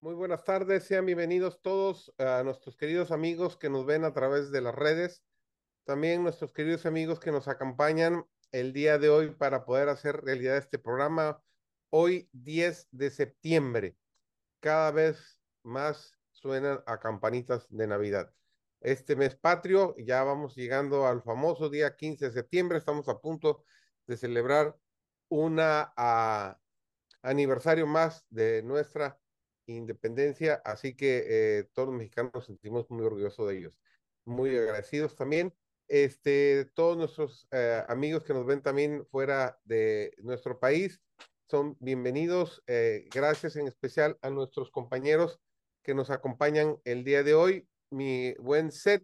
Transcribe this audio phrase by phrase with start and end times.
[0.00, 4.52] Muy buenas tardes, sean bienvenidos todos a nuestros queridos amigos que nos ven a través
[4.52, 5.24] de las redes,
[5.82, 10.56] también nuestros queridos amigos que nos acompañan el día de hoy para poder hacer realidad
[10.56, 11.42] este programa.
[11.90, 13.96] Hoy 10 de septiembre,
[14.60, 18.32] cada vez más suenan a campanitas de Navidad.
[18.80, 23.64] Este mes patrio, ya vamos llegando al famoso día 15 de septiembre, estamos a punto
[24.06, 24.76] de celebrar
[25.28, 26.56] una uh,
[27.22, 29.18] aniversario más de nuestra
[29.72, 33.74] independencia, así que eh, todos los mexicanos nos sentimos muy orgullosos de ellos,
[34.24, 35.54] muy agradecidos también.
[35.88, 41.00] Este, todos nuestros eh, amigos que nos ven también fuera de nuestro país
[41.48, 42.62] son bienvenidos.
[42.66, 45.40] Eh, gracias en especial a nuestros compañeros
[45.82, 47.66] que nos acompañan el día de hoy.
[47.90, 49.02] Mi buen set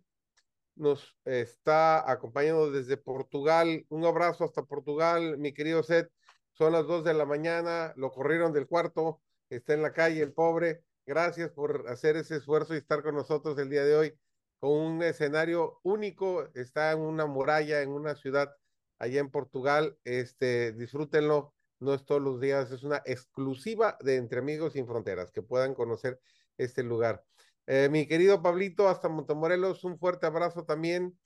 [0.77, 3.87] nos está acompañando desde Portugal.
[3.89, 6.11] Un abrazo hasta Portugal, mi querido Seth.
[6.53, 9.23] Son las dos de la mañana, lo corrieron del cuarto
[9.57, 10.85] está en la calle, el pobre.
[11.07, 14.19] Gracias por hacer ese esfuerzo y estar con nosotros el día de hoy
[14.59, 16.49] con un escenario único.
[16.55, 18.55] Está en una muralla, en una ciudad
[18.99, 19.99] allá en Portugal.
[20.05, 21.55] Este, disfrútenlo.
[21.81, 25.75] No es todos los días, es una exclusiva de Entre Amigos Sin Fronteras, que puedan
[25.75, 26.21] conocer
[26.57, 27.25] este lugar.
[27.67, 31.19] Eh, mi querido Pablito, hasta Montemorelos, un fuerte abrazo también.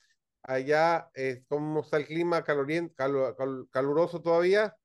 [0.42, 2.42] Allá, eh, ¿cómo está el clima?
[2.42, 4.76] ¿Caluroso todavía?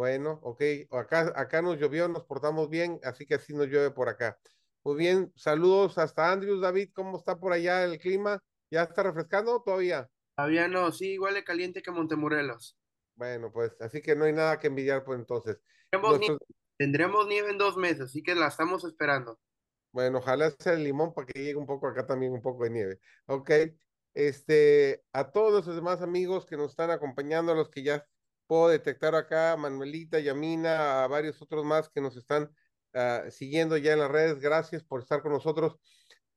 [0.00, 0.62] Bueno, ok.
[0.92, 4.38] Acá, acá nos llovió, nos portamos bien, así que así nos llueve por acá.
[4.82, 8.42] Muy bien, saludos hasta Andrews, David, ¿cómo está por allá el clima?
[8.70, 10.08] ¿Ya está refrescando todavía?
[10.36, 12.78] Todavía no, sí, igual de caliente que Montemorelos.
[13.14, 15.58] Bueno, pues así que no hay nada que envidiar pues entonces.
[15.90, 16.38] Tendremos, Nuestros...
[16.48, 19.38] nieve, tendremos nieve en dos meses, así que la estamos esperando.
[19.92, 22.70] Bueno, ojalá sea el limón para que llegue un poco acá también un poco de
[22.70, 23.00] nieve.
[23.26, 23.50] Ok,
[24.14, 28.06] este, a todos nuestros demás amigos que nos están acompañando, a los que ya
[28.50, 32.50] puedo detectar acá a Manuelita, Yamina, a varios otros más que nos están
[32.94, 34.40] uh, siguiendo ya en las redes.
[34.40, 35.76] Gracias por estar con nosotros.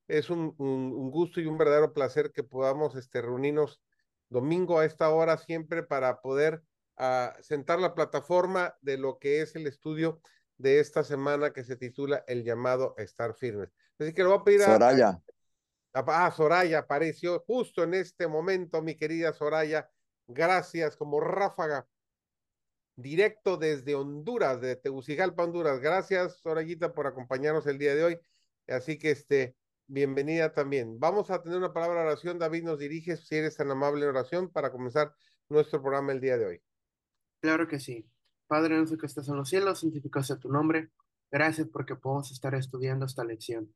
[0.06, 3.82] Es un, un, un, gusto y un verdadero placer que podamos este, reunirnos
[4.28, 6.62] domingo a esta hora siempre para poder
[7.00, 10.20] uh, sentar la plataforma de lo que es el estudio
[10.56, 13.70] de esta semana que se titula El llamado a estar firmes.
[13.98, 15.20] Así que lo voy a pedir a Soraya.
[15.92, 19.90] Ah, Soraya apareció justo en este momento, mi querida Soraya.
[20.28, 21.88] Gracias, como ráfaga
[22.96, 25.80] directo desde Honduras, de Tegucigalpa, Honduras.
[25.80, 28.20] Gracias, Sorayita, por acompañarnos el día de hoy.
[28.68, 29.56] Así que, este,
[29.86, 30.98] bienvenida también.
[30.98, 32.38] Vamos a tener una palabra de oración.
[32.38, 35.14] David, nos dirige, si eres tan amable oración, para comenzar
[35.48, 36.62] nuestro programa el día de hoy.
[37.40, 38.08] Claro que sí.
[38.46, 40.90] Padre nuestro que estás en los cielos, santificado sea tu nombre.
[41.30, 43.74] Gracias porque podemos estar estudiando esta lección.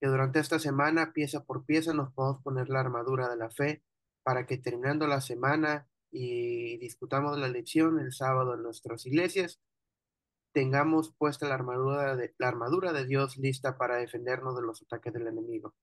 [0.00, 3.82] Que durante esta semana, pieza por pieza, nos podamos poner la armadura de la fe
[4.22, 9.60] para que terminando la semana y discutamos la lección el sábado en nuestras iglesias,
[10.52, 15.12] tengamos puesta la armadura de, la armadura de Dios lista para defendernos de los ataques
[15.14, 15.74] del enemigo.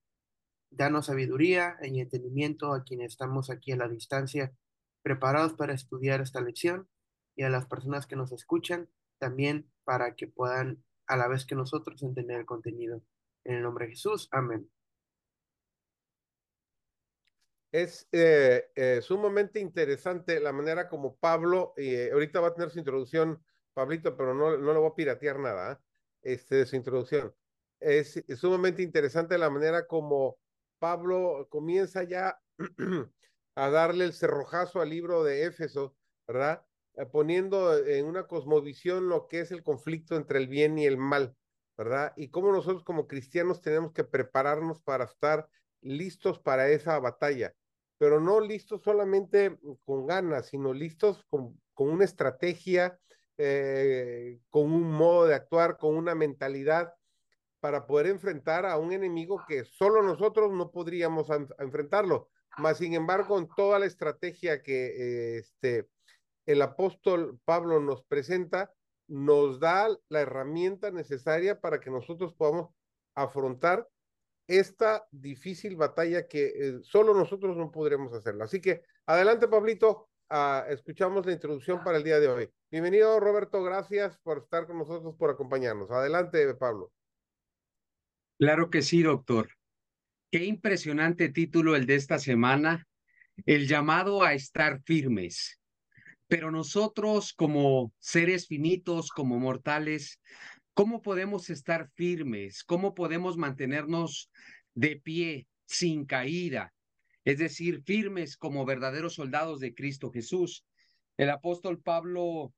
[0.70, 4.54] Danos sabiduría y entendimiento a quienes estamos aquí a la distancia,
[5.02, 6.88] preparados para estudiar esta lección,
[7.36, 11.56] y a las personas que nos escuchan también para que puedan, a la vez que
[11.56, 13.02] nosotros, entender el contenido.
[13.46, 14.70] En el nombre de Jesús, amén
[17.72, 22.80] es eh, eh, sumamente interesante la manera como Pablo, eh, ahorita va a tener su
[22.80, 23.44] introducción,
[23.74, 26.34] Pablito, pero no, no le voy a piratear nada, ¿eh?
[26.34, 27.34] este, de su introducción.
[27.80, 30.38] Es, es, sumamente interesante la manera como
[30.80, 32.40] Pablo comienza ya
[33.56, 35.96] a darle el cerrojazo al libro de Éfeso,
[36.28, 36.66] ¿verdad?
[37.14, 41.34] poniendo en una cosmovisión lo que es el conflicto entre el bien y el mal,
[41.78, 42.12] ¿verdad?
[42.18, 45.48] Y cómo nosotros como cristianos tenemos que prepararnos para estar
[45.82, 47.56] listos para esa batalla
[48.00, 52.98] pero no listos solamente con ganas, sino listos con, con una estrategia,
[53.38, 56.94] eh, con un modo de actuar, con una mentalidad
[57.60, 61.28] para poder enfrentar a un enemigo que solo nosotros no podríamos
[61.60, 62.30] enfrentarlo.
[62.58, 65.90] Más sin embargo, en toda la estrategia que este,
[66.46, 68.74] el apóstol Pablo nos presenta,
[69.08, 72.70] nos da la herramienta necesaria para que nosotros podamos
[73.14, 73.90] afrontar
[74.50, 78.44] esta difícil batalla que eh, solo nosotros no podremos hacerlo.
[78.44, 82.50] Así que adelante, Pablito, uh, escuchamos la introducción para el día de hoy.
[82.72, 85.92] Bienvenido, Roberto, gracias por estar con nosotros, por acompañarnos.
[85.92, 86.92] Adelante, Pablo.
[88.40, 89.50] Claro que sí, doctor.
[90.32, 92.88] Qué impresionante título el de esta semana,
[93.46, 95.62] el llamado a estar firmes.
[96.28, 100.20] Pero nosotros como seres finitos, como mortales,
[100.80, 102.64] ¿Cómo podemos estar firmes?
[102.64, 104.32] ¿Cómo podemos mantenernos
[104.76, 106.74] de pie, sin caída?
[107.26, 110.64] Es decir, firmes como verdaderos soldados de Cristo Jesús.
[111.18, 112.54] El apóstol Pablo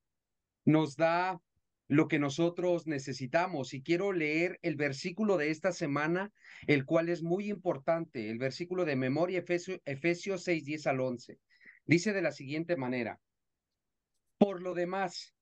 [0.66, 1.42] nos da
[1.88, 3.74] lo que nosotros necesitamos.
[3.74, 6.32] Y quiero leer el versículo de esta semana,
[6.68, 11.40] el cual es muy importante, el versículo de memoria, Efesios, Efesios 6, 10 al 11.
[11.86, 13.20] Dice de la siguiente manera,
[14.38, 15.34] por lo demás,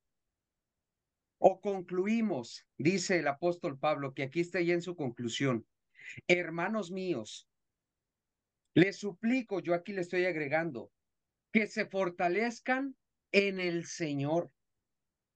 [1.40, 5.66] o concluimos, dice el apóstol Pablo, que aquí está ya en su conclusión,
[6.28, 7.50] hermanos míos,
[8.76, 10.92] les suplico, yo aquí le estoy agregando,
[11.52, 12.96] que se fortalezcan
[13.32, 14.52] en el Señor.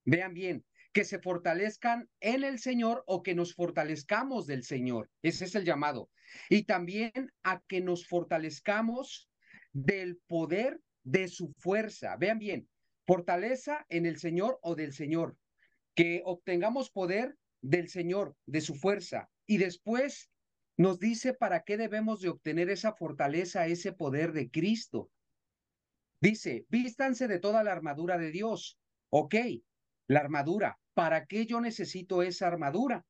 [0.06, 5.10] Vean bien, que se fortalezcan en el Señor o que nos fortalezcamos del Señor.
[5.22, 6.10] Ese es el llamado.
[6.50, 9.30] Y también a que nos fortalezcamos
[9.72, 12.16] del poder de su fuerza.
[12.18, 12.70] Vean bien,
[13.06, 15.36] fortaleza en el Señor o del Señor.
[15.96, 19.30] Que obtengamos poder del Señor, de su fuerza.
[19.46, 20.30] Y después
[20.78, 25.12] nos dice para qué debemos de obtener esa fortaleza, ese poder de Cristo.
[26.20, 28.80] Dice, vístanse de toda la armadura de Dios.
[29.10, 29.36] Ok,
[30.08, 30.80] la armadura.
[30.94, 33.06] ¿Para qué yo necesito esa armadura?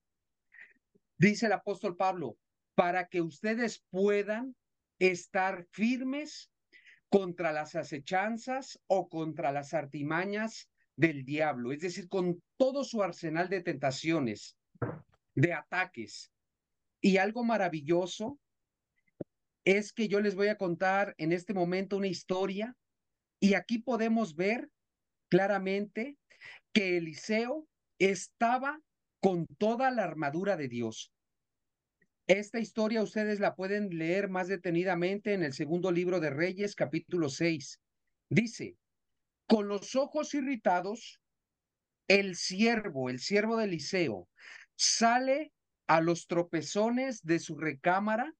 [1.17, 2.37] Dice el apóstol Pablo,
[2.75, 4.55] para que ustedes puedan
[4.99, 6.51] estar firmes
[7.09, 13.49] contra las acechanzas o contra las artimañas del diablo, es decir, con todo su arsenal
[13.49, 14.57] de tentaciones,
[15.35, 16.31] de ataques.
[17.01, 18.39] Y algo maravilloso
[19.65, 22.75] es que yo les voy a contar en este momento una historia
[23.39, 24.69] y aquí podemos ver
[25.29, 26.17] claramente
[26.73, 27.67] que Eliseo
[27.99, 28.79] estaba
[29.19, 31.11] con toda la armadura de Dios.
[32.27, 37.29] Esta historia ustedes la pueden leer más detenidamente en el segundo libro de Reyes, capítulo
[37.29, 37.81] 6.
[38.29, 38.77] Dice,
[39.47, 41.21] con los ojos irritados,
[42.07, 44.27] el siervo, el siervo de Eliseo,
[44.75, 45.53] sale
[45.87, 48.33] a los tropezones de su recámara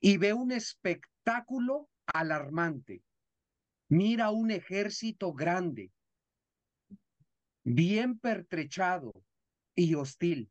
[0.00, 3.02] y ve un espectáculo alarmante.
[3.88, 5.90] Mira un ejército grande
[7.64, 9.12] bien pertrechado
[9.74, 10.50] y hostil,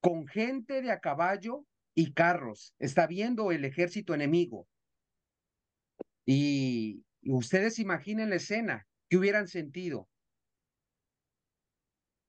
[0.00, 2.74] con gente de a caballo y carros.
[2.78, 4.68] Está viendo el ejército enemigo.
[6.24, 10.08] Y, ustedes imaginen la escena que hubieran sentido.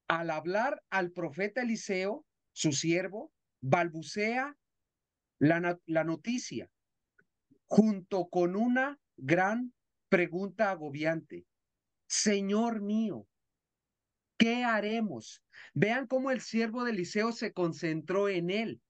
[0.08, 4.58] Al hablar al profeta Eliseo, su siervo, balbucea
[5.40, 6.70] la, la noticia
[7.66, 9.74] junto con una gran
[10.10, 11.46] pregunta agobiante.
[12.08, 13.28] Señor mío,
[14.38, 15.44] ¿Qué haremos?
[15.74, 18.82] Vean cómo el siervo de Eliseo se concentró en él.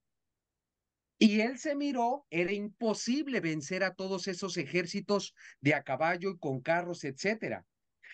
[1.18, 6.38] Y él se miró, era imposible vencer a todos esos ejércitos de a caballo y
[6.38, 7.66] con carros, etcétera.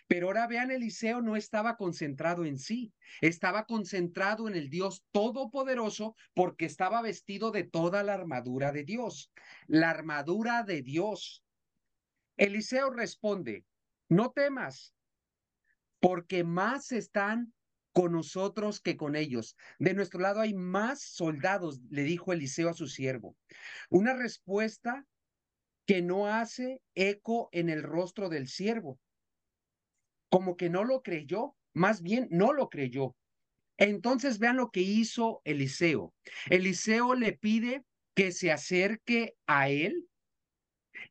[0.06, 6.14] Pero ahora vean, Eliseo no estaba concentrado en sí, estaba concentrado en el Dios Todopoderoso
[6.34, 9.32] porque estaba vestido de toda la armadura de Dios,
[9.66, 11.42] la armadura de Dios.
[12.36, 13.64] Eliseo responde,
[14.08, 14.94] no temas,
[16.00, 17.54] porque más están
[17.94, 19.56] con nosotros que con ellos.
[19.78, 23.36] De nuestro lado hay más soldados, le dijo Eliseo a su siervo.
[23.88, 25.06] Una respuesta
[25.86, 28.98] que no hace eco en el rostro del siervo,
[30.34, 33.14] como que no lo creyó, más bien no lo creyó.
[33.76, 36.12] Entonces vean lo que hizo Eliseo.
[36.50, 37.84] Eliseo le pide
[38.16, 40.08] que se acerque a él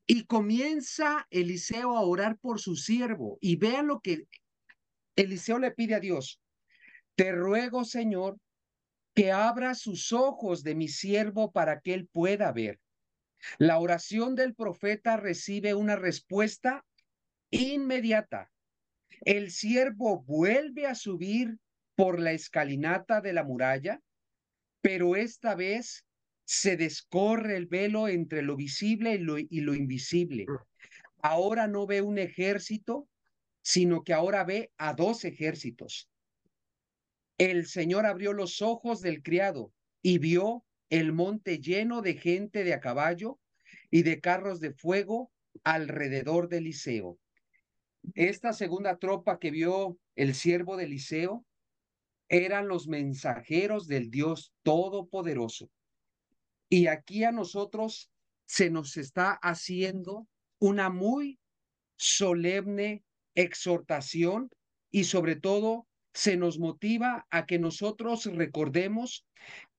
[0.06, 3.38] y comienza Eliseo a orar por su siervo.
[3.40, 4.28] Y vean lo que
[5.16, 6.42] Eliseo le pide a Dios,
[7.16, 8.38] te ruego, Señor,
[9.16, 12.78] que abra sus ojos de mi siervo para que él pueda ver.
[13.58, 16.86] La oración del profeta recibe una respuesta
[17.52, 18.53] inmediata.
[19.26, 21.58] El siervo vuelve a subir
[21.96, 24.02] por la escalinata de la muralla,
[24.82, 26.06] pero esta vez
[26.46, 30.46] se descorre el velo entre lo visible y lo, y lo invisible.
[30.48, 30.56] Mm.
[31.22, 33.08] Ahora no ve un ejército,
[33.62, 36.10] sino que ahora ve a dos ejércitos.
[37.38, 42.74] El Señor abrió los ojos del criado y vio el monte lleno de gente de
[42.74, 43.40] a caballo
[43.90, 45.32] y de carros de fuego
[45.64, 47.18] alrededor de Eliseo.
[48.16, 51.46] Esta segunda tropa que vio el siervo de Eliseo
[52.30, 55.70] eran los mensajeros del Dios Todopoderoso.
[56.70, 58.12] Y aquí a nosotros
[58.46, 60.28] se nos está haciendo
[60.60, 61.40] una muy
[61.98, 63.04] solemne
[63.36, 64.50] exhortación
[64.92, 69.26] y sobre todo se nos motiva a que nosotros recordemos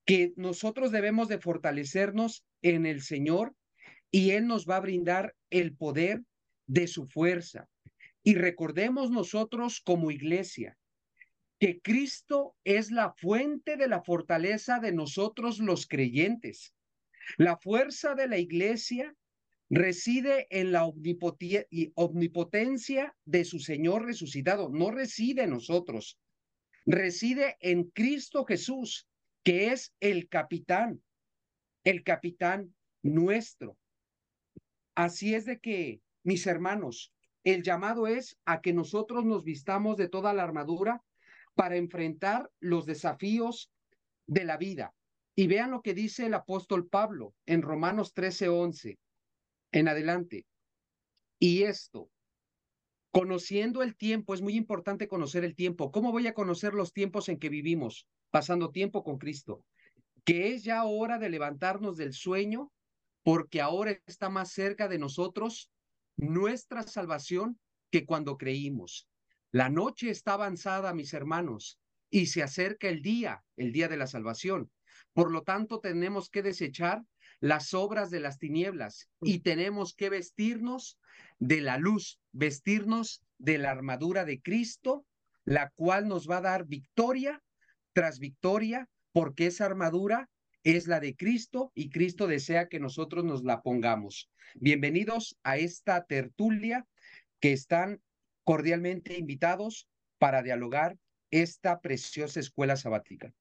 [0.04, 3.54] que nosotros debemos de fortalecernos en el Señor
[4.10, 6.22] y Él nos va a brindar el poder
[6.66, 7.68] de su fuerza.
[8.24, 10.76] Y recordemos nosotros como iglesia
[11.60, 16.74] que Cristo es la fuente de la fortaleza de nosotros los creyentes.
[17.38, 19.14] La fuerza de la iglesia
[19.70, 26.18] reside en la omnipotencia de su Señor resucitado, no reside en nosotros.
[26.86, 29.08] reside en Cristo Jesús,
[29.42, 31.02] que es el capitán,
[31.82, 33.78] el capitán nuestro.
[34.94, 37.13] Así es de que, mis hermanos,
[37.44, 41.02] el llamado es a que nosotros nos vistamos de toda la armadura
[41.54, 43.70] para enfrentar los desafíos
[44.26, 44.94] de la vida.
[45.36, 48.98] Y vean lo que dice el apóstol Pablo en Romanos 13:11
[49.72, 50.46] en adelante.
[51.38, 52.08] Y esto,
[53.10, 55.90] conociendo el tiempo, es muy importante conocer el tiempo.
[55.90, 58.06] ¿Cómo voy a conocer los tiempos en que vivimos?
[58.30, 59.64] Pasando tiempo con Cristo.
[60.24, 62.72] Que es ya hora de levantarnos del sueño
[63.22, 65.70] porque ahora está más cerca de nosotros
[66.16, 67.58] nuestra salvación
[67.90, 69.08] que cuando creímos.
[69.50, 71.78] La noche está avanzada, mis hermanos,
[72.10, 74.70] y se acerca el día, el día de la salvación.
[75.12, 77.02] Por lo tanto, tenemos que desechar
[77.40, 80.98] las obras de las tinieblas y tenemos que vestirnos
[81.38, 85.04] de la luz, vestirnos de la armadura de Cristo,
[85.44, 87.42] la cual nos va a dar victoria
[87.92, 90.28] tras victoria, porque esa armadura
[90.64, 94.30] es la de Cristo y Cristo desea que nosotros nos la pongamos.
[94.54, 96.86] Bienvenidos a esta tertulia
[97.38, 98.02] que están
[98.44, 100.96] cordialmente invitados para dialogar
[101.30, 103.34] esta preciosa escuela sabática.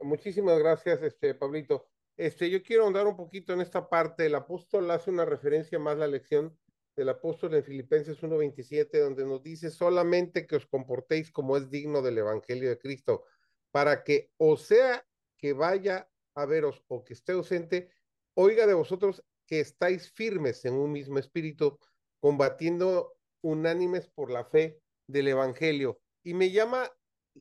[0.00, 1.88] Muchísimas gracias, este Pablito.
[2.16, 4.26] Este, yo quiero ahondar un poquito en esta parte.
[4.26, 6.56] El apóstol hace una referencia más a la lección
[6.94, 12.00] del apóstol en Filipenses 1:27, donde nos dice solamente que os comportéis como es digno
[12.00, 13.24] del evangelio de Cristo,
[13.72, 15.04] para que o sea
[15.36, 17.90] que vaya a veros o que esté ausente,
[18.34, 21.78] oiga de vosotros que estáis firmes en un mismo espíritu,
[22.20, 26.00] combatiendo unánimes por la fe del Evangelio.
[26.22, 26.90] Y me llama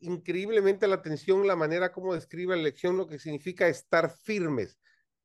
[0.01, 4.77] increíblemente la atención la manera como describe la lección lo que significa estar firmes.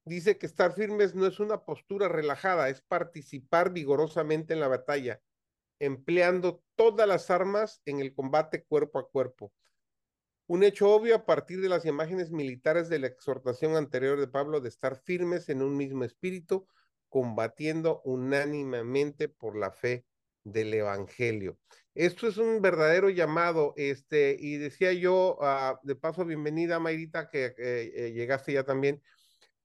[0.05, 5.21] Dice que estar firmes no es una postura relajada, es participar vigorosamente en la batalla,
[5.81, 9.53] empleando todas las armas en el combate cuerpo a cuerpo.
[10.49, 14.63] Un hecho obvio a partir de las imágenes militares de la exhortación anterior de Pablo
[14.63, 16.67] de estar firmes en un mismo espíritu,
[17.11, 20.07] combatiendo unánimemente por la fe
[20.45, 21.59] del Evangelio.
[21.95, 27.55] Esto es un verdadero llamado, este, y decía yo, uh, de paso, bienvenida, Mayrita, que
[27.59, 29.03] eh, llegaste ya también,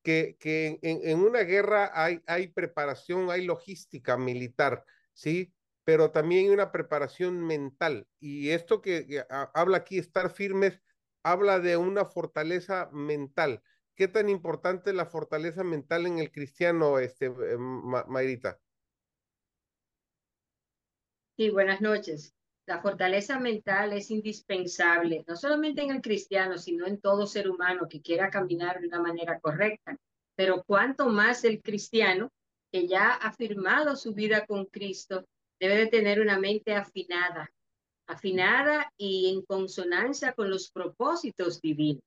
[0.01, 5.52] que, que en, en, una guerra hay, hay preparación, hay logística militar, ¿sí?
[5.83, 8.07] Pero también una preparación mental.
[8.19, 9.23] Y esto que,
[9.53, 10.81] habla aquí, estar firmes,
[11.23, 13.61] habla de una fortaleza mental.
[13.95, 18.59] ¿Qué tan importante es la fortaleza mental en el cristiano, este, eh, Mayrita?
[21.37, 22.33] Sí, buenas noches.
[22.65, 27.87] La fortaleza mental es indispensable, no solamente en el cristiano, sino en todo ser humano
[27.89, 29.97] que quiera caminar de una manera correcta.
[30.35, 32.31] Pero cuanto más el cristiano
[32.71, 35.25] que ya ha firmado su vida con Cristo,
[35.63, 37.49] debe de tener una mente afinada,
[38.05, 42.03] afinada y en consonancia con los propósitos divinos.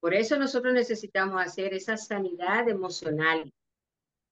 [0.00, 3.52] Por eso nosotros necesitamos hacer esa sanidad emocional,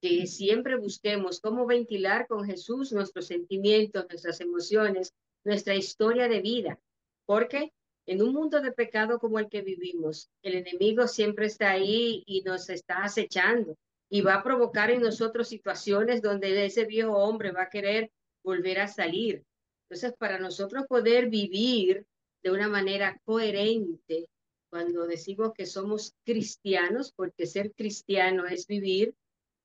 [0.00, 6.80] que siempre busquemos cómo ventilar con Jesús nuestros sentimientos, nuestras emociones, nuestra historia de vida,
[7.26, 7.72] porque
[8.06, 12.42] en un mundo de pecado como el que vivimos, el enemigo siempre está ahí y
[12.42, 13.76] nos está acechando
[14.11, 18.11] y va a provocar en nosotros situaciones donde ese viejo hombre va a querer
[18.42, 19.44] volver a salir.
[19.88, 22.06] Entonces, para nosotros poder vivir
[22.42, 24.28] de una manera coherente,
[24.70, 29.14] cuando decimos que somos cristianos, porque ser cristiano es vivir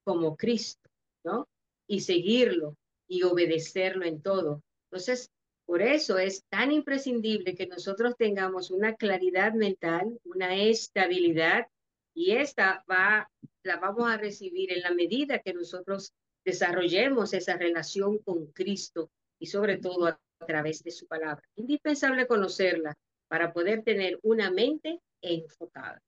[0.03, 0.89] como Cristo,
[1.23, 1.47] ¿no?
[1.87, 2.75] Y seguirlo
[3.07, 4.61] y obedecerlo en todo.
[4.91, 5.31] Entonces,
[5.65, 11.67] por eso es tan imprescindible que nosotros tengamos una claridad mental, una estabilidad,
[12.13, 13.29] y esta va,
[13.63, 16.13] la vamos a recibir en la medida que nosotros
[16.47, 21.43] desarrollemos esa relación con Cristo y sobre todo a, través de su palabra.
[21.55, 22.95] Indispensable conocerla
[23.27, 26.01] para poder tener una mente enfocada.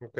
[0.00, 0.18] Ok.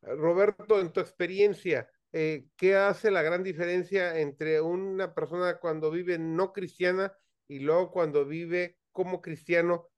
[0.00, 6.18] Roberto, en tu experiencia, eh, ¿qué hace la gran diferencia entre una persona cuando vive
[6.18, 9.90] no cristiana y luego cuando vive como cristiano?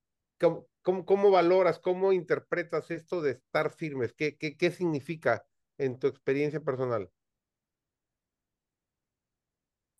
[0.82, 4.12] ¿Cómo, valoras, cómo interpretas esto de estar firmes?
[4.12, 5.46] ¿Qué, qué, qué significa
[5.78, 7.08] en tu experiencia personal?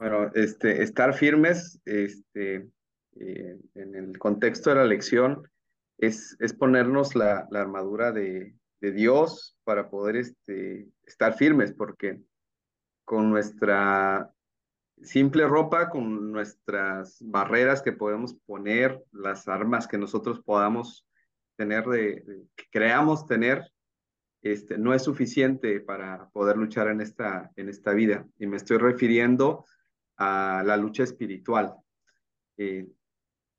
[0.05, 2.69] Bueno, este, estar firmes este,
[3.19, 5.51] eh, en el contexto de la lección
[5.97, 12.21] es, es ponernos la, la armadura de, de, Dios para poder este, estar firmes, porque
[13.07, 14.31] con nuestra
[15.01, 21.07] simple ropa, con nuestras barreras que podemos poner, las armas que nosotros podamos
[21.57, 22.23] tener, de,
[22.55, 23.65] que creamos tener,
[24.43, 28.27] este, no es suficiente para poder luchar en esta, en esta vida.
[28.37, 29.65] Y me estoy refiriendo
[30.17, 31.75] a la lucha espiritual.
[32.57, 32.87] Eh,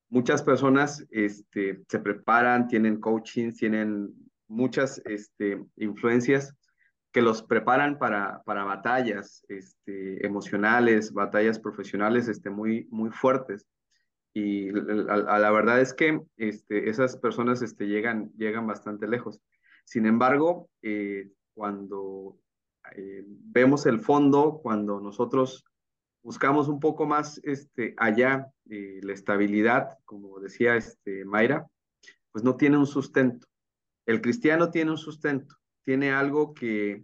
[0.10, 4.14] muchas personas este, se preparan, tienen coaching, tienen
[4.48, 6.56] muchas este, influencias
[7.12, 13.66] que los preparan para, para batallas este, emocionales, batallas profesionales este, muy, muy fuertes.
[14.34, 19.40] Y la verdad es que este, esas personas este, llegan, llegan bastante lejos.
[19.86, 22.38] Sin embargo, eh, cuando
[22.98, 25.64] eh, vemos el fondo, cuando nosotros
[26.26, 31.68] buscamos un poco más este, allá eh, la estabilidad, como decía este, Mayra,
[32.32, 33.46] pues no tiene un sustento.
[34.08, 37.04] El cristiano tiene un sustento, tiene algo que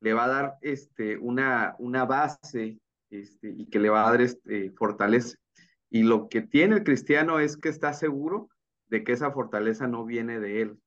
[0.00, 2.78] le va a dar este, una, una base
[3.10, 5.36] este, y que le va a dar este, fortaleza.
[5.90, 8.48] Y lo que tiene el cristiano es que está seguro
[8.86, 10.80] de que esa fortaleza no viene de él.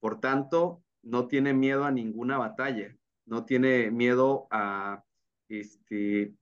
[0.00, 5.04] Por tanto, no tiene miedo a ninguna batalla, no tiene miedo a,
[5.50, 6.32] este,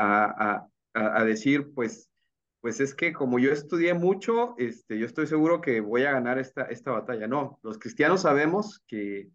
[0.00, 2.10] a, a, decir, pues,
[2.60, 6.38] pues es que como yo estudié mucho, este, yo estoy seguro que voy a ganar
[6.38, 7.26] esta, esta batalla.
[7.26, 9.30] No, los cristianos sabemos que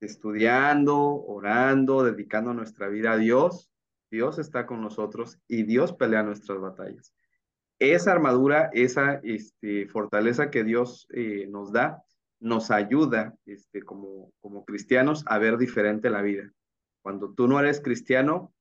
[0.00, 3.70] estudiando, orando, dedicando nuestra vida a Dios,
[4.10, 7.12] Dios está con nosotros y Dios pelea nuestras batallas.
[7.80, 12.04] Esa armadura, esa este, fortaleza que Dios eh, nos da,
[12.38, 16.52] nos ayuda este, como, como cristianos a ver diferente la vida.
[17.02, 18.53] Cuando tú no eres cristiano,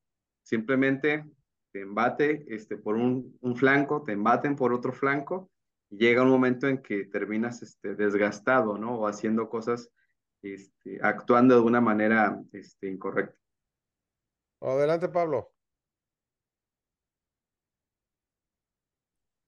[0.44, 1.26] simplemente
[1.72, 5.50] te embate este, por un, un flanco, te embaten por otro flanco,
[5.90, 9.00] y llega un momento en que terminas este, desgastado, ¿no?
[9.00, 9.90] O haciendo cosas,
[10.42, 13.38] este, actuando de una manera este, incorrecta.
[14.62, 15.52] Adelante, Pablo.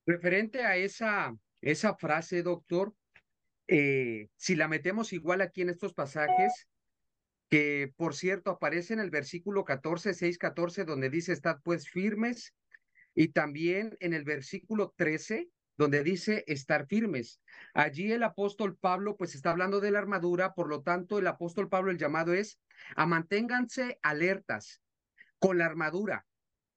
[0.07, 2.93] Referente a esa, esa frase, doctor,
[3.67, 6.67] eh, si la metemos igual aquí en estos pasajes,
[7.49, 12.53] que por cierto aparece en el versículo 14, 6, 14, donde dice, estad pues firmes,
[13.13, 17.41] y también en el versículo 13, donde dice estar firmes.
[17.73, 21.69] Allí el apóstol Pablo pues está hablando de la armadura, por lo tanto el apóstol
[21.69, 22.59] Pablo el llamado es
[22.95, 24.81] a manténganse alertas
[25.39, 26.25] con la armadura,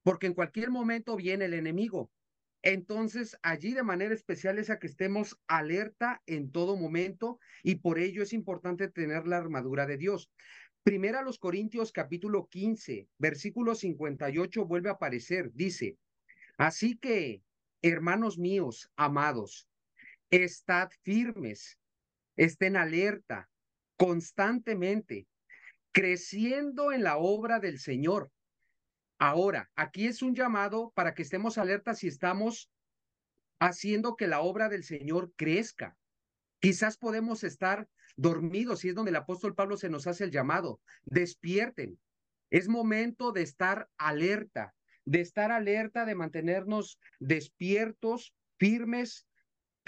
[0.03, 2.11] porque en cualquier momento viene el enemigo.
[2.63, 7.99] Entonces, allí de manera especial es a que estemos alerta en todo momento y por
[7.99, 10.31] ello es importante tener la armadura de Dios.
[10.83, 15.99] Primera los Corintios capítulo 15, versículo 58 vuelve a aparecer, dice,
[16.57, 17.43] así que,
[17.83, 19.69] hermanos míos, amados,
[20.31, 21.79] estad firmes,
[22.37, 23.49] estén alerta
[23.97, 25.27] constantemente,
[25.93, 28.31] creciendo en la obra del Señor
[29.19, 32.71] Ahora, aquí es un llamado para que estemos alertas y estamos
[33.59, 35.97] haciendo que la obra del Señor crezca.
[36.61, 40.81] Quizás podemos estar dormidos y es donde el apóstol Pablo se nos hace el llamado.
[41.05, 41.99] Despierten.
[42.51, 49.28] Es momento de estar alerta, de estar alerta, de mantenernos despiertos, firmes,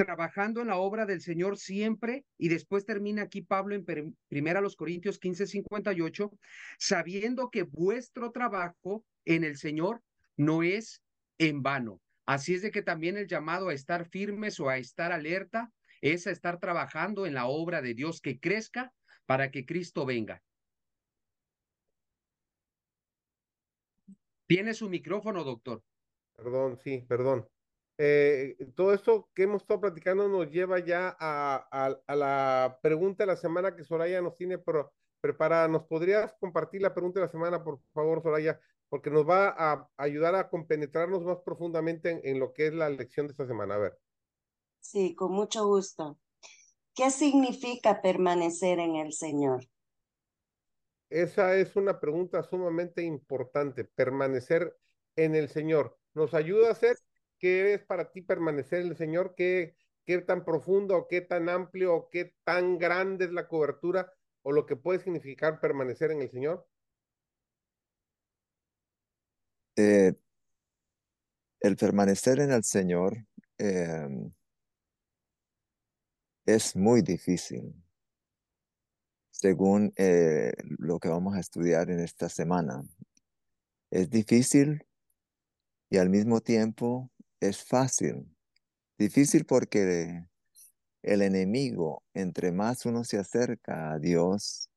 [0.04, 4.76] trabajando en la obra del Señor siempre, y después termina aquí Pablo en primera los
[4.76, 6.30] Corintios 15, 58,
[6.78, 10.02] sabiendo que vuestro trabajo en el Señor
[10.36, 11.02] no es
[11.38, 12.00] en vano.
[12.24, 16.26] Así es de que también el llamado a estar firmes o a estar alerta es
[16.26, 18.92] a estar trabajando en la obra de Dios que crezca
[19.26, 20.42] para que Cristo venga.
[24.46, 25.82] Tiene su micrófono, doctor.
[26.36, 27.46] Perdón, sí, perdón.
[28.02, 33.36] Eh, todo esto que hemos estado platicando nos lleva ya a, la pregunta de la
[33.36, 34.58] semana que Soraya nos tiene
[35.20, 35.68] preparada.
[35.68, 38.58] ¿Nos podrías compartir la pregunta de la semana, por favor, Soraya?
[38.88, 43.26] Porque nos va a ayudar a compenetrarnos más profundamente en, lo que es la lección
[43.26, 43.74] de esta semana.
[43.74, 43.98] A ver.
[44.80, 46.18] Sí, con mucho gusto.
[46.94, 49.66] ¿Qué significa permanecer en el Señor?
[51.10, 54.74] Esa es una pregunta sumamente importante, permanecer
[55.16, 55.98] en el Señor.
[56.14, 56.96] Nos ayuda a hacer
[57.40, 59.34] ¿Qué es para ti permanecer en el Señor?
[59.34, 59.74] ¿Qué,
[60.04, 64.66] qué tan profundo, qué tan amplio, o qué tan grande es la cobertura o lo
[64.66, 66.68] que puede significar permanecer en el Señor?
[69.76, 70.12] Eh,
[71.60, 73.16] el permanecer en el Señor
[73.56, 74.30] em,
[76.44, 77.74] es muy difícil,
[79.30, 82.82] según eh, lo que vamos a estudiar en esta semana.
[83.90, 84.86] Es difícil
[85.88, 88.26] y al mismo tiempo es fácil.
[88.98, 90.24] Difícil porque
[91.02, 94.68] el enemigo, entre más uno se acerca a Dios,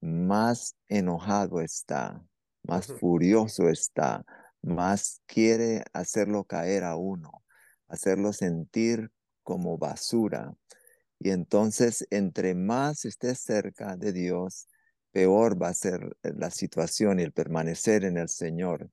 [0.00, 2.24] más enojado está,
[2.62, 4.24] más furioso está,
[4.62, 7.44] más quiere hacerlo caer a uno,
[7.88, 9.10] hacerlo sentir
[9.42, 10.54] como basura.
[11.18, 14.68] Y entonces, entre más esté cerca de Dios,
[15.12, 18.88] peor va a ser la situación y el permanecer en el Señor.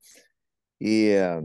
[0.77, 1.41] Y eh,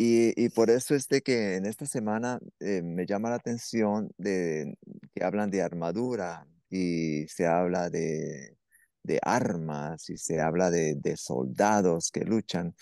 [0.00, 4.78] Y, por eso es de que en esta semana eh, me llama la atención de
[5.12, 8.56] que hablan de armadura y se habla de,
[9.02, 12.76] de armas y se habla de, de, soldados que luchan.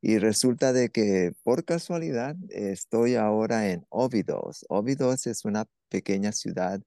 [0.00, 4.64] Y resulta de que por casualidad estoy ahora en Óbidos.
[4.68, 6.80] Óbidos es una pequeña ciudad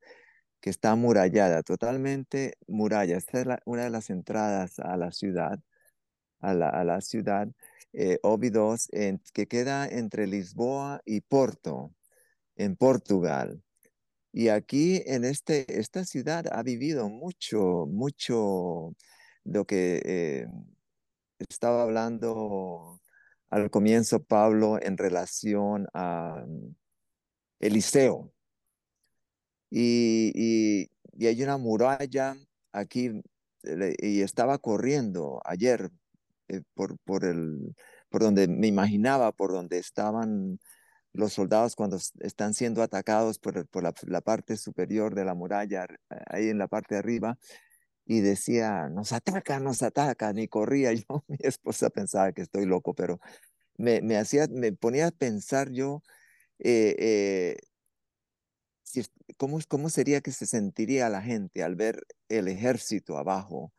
[0.62, 3.17] que está amurallada, totalmente muralla.
[3.17, 5.60] Esta es una de las entradas a la ciudad,
[6.41, 7.47] a la, a la ciudad
[7.93, 8.19] eh,
[9.34, 11.93] que queda entre Lisboa y Porto,
[12.56, 13.62] en Portugal.
[14.34, 18.95] Y aquí en este, esta ciudad ha vivido mucho, mucho
[19.43, 20.47] lo que eh,
[21.39, 23.01] estaba hablando
[23.49, 26.75] al comienzo Pablo en relación a mm,
[27.60, 28.32] Eliseo.
[29.69, 32.36] Y, y, y hay una muralla
[32.71, 33.21] aquí
[33.63, 35.91] y estaba corriendo ayer
[36.52, 37.76] eh, por, por, el,
[38.10, 40.60] por donde me imaginaba, por donde estaban
[41.14, 45.88] los soldados cuando están siendo atacados por, por la, parte superior de la muralla,
[46.28, 47.38] ahí en la parte de arriba,
[48.06, 52.94] y decía, nos atacan, nos atacan, y corría yo, mi esposa pensaba que estoy loco,
[52.94, 53.20] pero
[53.78, 56.04] me, me hacía, me ponía a pensar yo,
[56.60, 57.58] eh,
[58.94, 59.04] eh,
[59.38, 63.74] ¿cómo, ¿cómo sería que se sentiría la gente al ver el ejército abajo?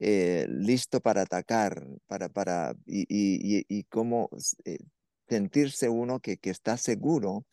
[0.00, 4.30] Eh, listo para atacar, para, para, y, y, cómo
[4.64, 4.78] eh,
[5.28, 7.44] sentirse uno que, que está seguro.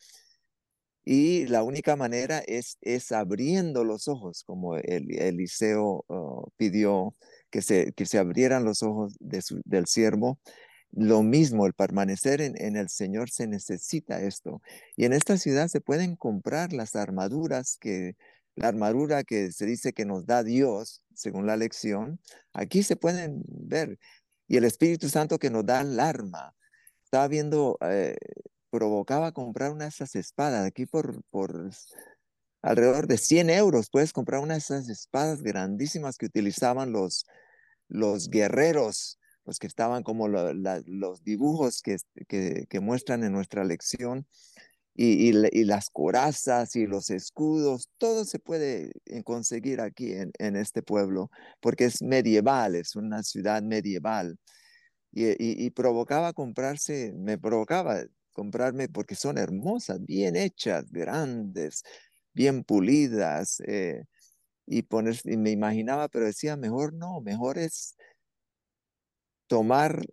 [1.04, 7.14] Y la única manera es, es abriendo los ojos, como el, Eliseo oh, pidió
[7.50, 10.40] que se, que se abrieran los ojos de del siervo.
[10.92, 14.62] Lo mismo, el permanecer en, en, el Señor se necesita esto.
[14.96, 18.16] Y en esta ciudad se pueden comprar las armaduras que
[18.56, 22.18] la armadura que se dice que nos da Dios, según la lección,
[22.52, 23.98] aquí se pueden ver.
[24.48, 26.54] Y el Espíritu Santo que nos da el arma.
[27.04, 28.16] Estaba viendo, eh,
[28.70, 30.64] provocaba comprar una de esas espadas.
[30.64, 31.70] Aquí por, por
[32.62, 37.26] alrededor de 100 euros puedes comprar una de esas espadas grandísimas que utilizaban los,
[37.88, 44.26] los guerreros, los que estaban como los dibujos que, que, que muestran en nuestra lección
[44.96, 50.82] y, las corazas y los escudos, todo se puede eh, conseguir aquí en, en, este
[50.82, 51.30] pueblo,
[51.60, 54.38] porque es medieval, es una ciudad medieval.
[55.12, 61.82] Y, provocaba comprarse, me provocaba comprarme porque son hermosas, bien hechas, grandes,
[62.34, 63.60] bien pulidas.
[63.66, 64.02] Eh,
[64.66, 67.96] y, poner, y me imaginaba, pero decía, mejor no, mejor es
[69.48, 70.04] tomar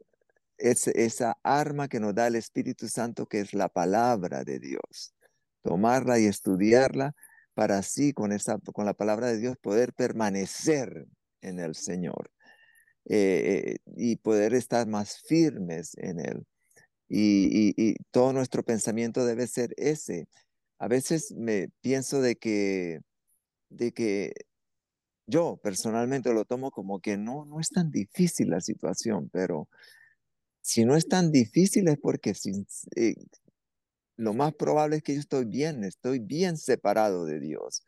[0.63, 5.13] es esa arma que nos da el Espíritu Santo, que es la palabra de Dios.
[5.62, 7.13] Tomarla y estudiarla
[7.54, 11.06] para así con, esa, con la palabra de Dios poder permanecer
[11.41, 12.32] en el Señor
[13.10, 16.45] eh, y poder estar más firmes en Él.
[17.10, 20.30] Y, y, todo nuestro pensamiento debe ser ese.
[20.80, 23.02] A veces me pienso de que,
[23.69, 24.34] de que
[25.28, 29.67] yo personalmente lo tomo como que no, no es tan difícil la situación, pero
[30.63, 32.34] si no es tan difícil es porque
[32.95, 33.15] eh,
[34.15, 37.84] lo más probable es que yo estoy bien, estoy bien separado de Dios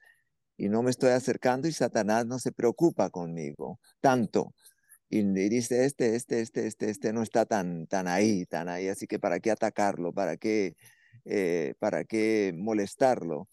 [0.57, 4.53] y no me estoy acercando y Satanás no se preocupa conmigo tanto.
[5.09, 9.07] Y, dice, este, este, este, este, este no está tan, tan ahí, tan ahí, así
[9.07, 10.75] que para qué atacarlo, para qué,
[11.25, 13.47] eh, para qué molestarlo.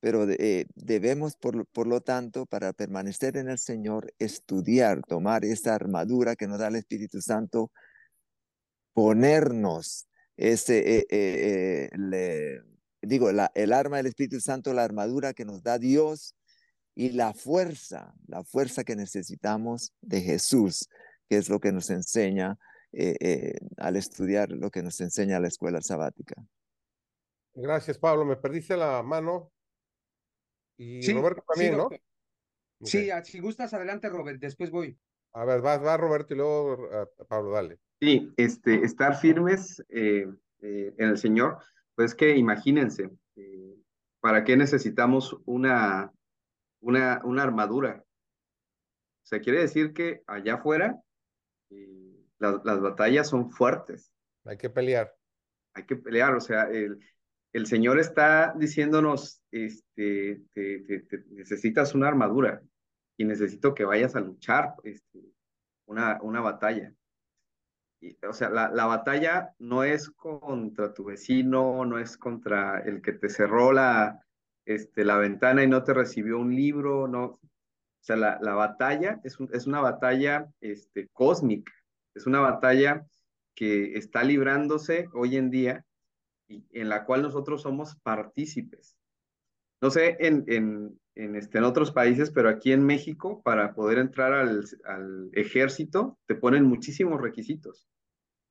[0.00, 5.74] Pero eh, debemos, por, por lo tanto, para permanecer en el Señor, estudiar, tomar esa
[5.74, 7.72] armadura que nos da el Espíritu Santo
[8.92, 10.08] ponernos
[10.40, 12.62] ese, eh, eh, eh,
[13.02, 16.34] digo, el arma del Espíritu Santo, la armadura que nos da Dios
[16.94, 20.88] y la fuerza, la fuerza que necesitamos de Jesús,
[21.28, 22.58] que es lo que nos enseña
[23.76, 26.34] al estudiar, lo que nos enseña la escuela sabática.
[27.54, 28.24] Gracias, Pablo.
[28.24, 29.52] Me perdiste la mano.
[30.78, 31.90] Y Roberto también, ¿no?
[32.82, 34.98] Sí, ah, si gustas, adelante, Robert, después voy.
[35.34, 36.88] A ver, va, va Roberto y luego
[37.28, 37.78] Pablo, dale.
[38.00, 40.26] Sí, este, estar firmes eh,
[40.62, 41.58] eh, en el Señor,
[41.94, 43.76] pues que imagínense, eh,
[44.20, 46.10] ¿para qué necesitamos una,
[46.80, 48.02] una, una armadura?
[48.02, 50.98] O sea, quiere decir que allá afuera
[52.38, 54.10] las, las batallas son fuertes.
[54.46, 55.14] Hay que pelear.
[55.74, 56.98] Hay que pelear, o sea, el,
[57.52, 62.62] el Señor está diciéndonos, este, te, necesitas una armadura
[63.18, 65.20] y necesito que vayas a luchar este,
[65.84, 66.94] una, una batalla
[68.28, 73.12] o sea, la, la, batalla no es contra tu vecino, no es contra el que
[73.12, 74.24] te cerró la,
[74.64, 77.24] este, la ventana y no te recibió un libro, no.
[77.24, 81.72] O sea, la, la batalla es, es una batalla este, cósmica,
[82.14, 83.06] es una batalla
[83.54, 85.84] que está librándose hoy en día
[86.48, 88.96] y en la cual nosotros somos partícipes.
[89.82, 93.98] No sé en, en, en, este, en otros países, pero aquí en México, para poder
[93.98, 97.88] entrar al, al ejército, te ponen muchísimos requisitos.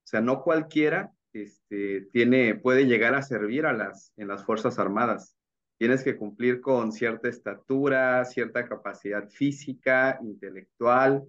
[0.03, 4.79] O sea, no cualquiera este, tiene, puede llegar a servir a las, en las Fuerzas
[4.79, 5.35] Armadas.
[5.77, 11.23] Tienes que cumplir con cierta estatura, cierta capacidad física, intelectual,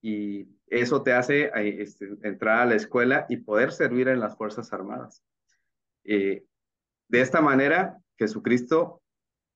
[0.00, 4.36] y eso te hace eh, este, entrar a la escuela y poder servir en las
[4.36, 5.22] Fuerzas Armadas.
[6.04, 6.44] Eh,
[7.08, 9.02] de esta manera, Jesucristo,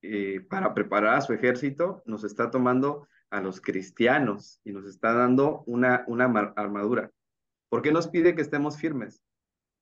[0.07, 5.15] eh, para preparar a su ejército, nos está tomando a los cristianos y nos está
[5.15, 7.11] dando una, una armadura.
[7.71, 9.23] ¿Por qué nos pide que estemos firmes?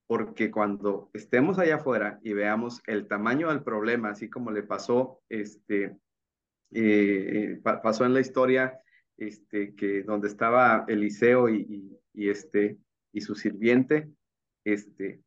[0.07, 5.21] Porque cuando estemos allá afuera y veamos el tamaño del problema, así como le pasó,
[5.29, 5.99] este,
[7.63, 8.81] pasó en la historia
[9.17, 12.79] este, que donde estaba Eliseo y, y, este,
[13.13, 14.09] y su sirviente,
[14.65, 15.21] este,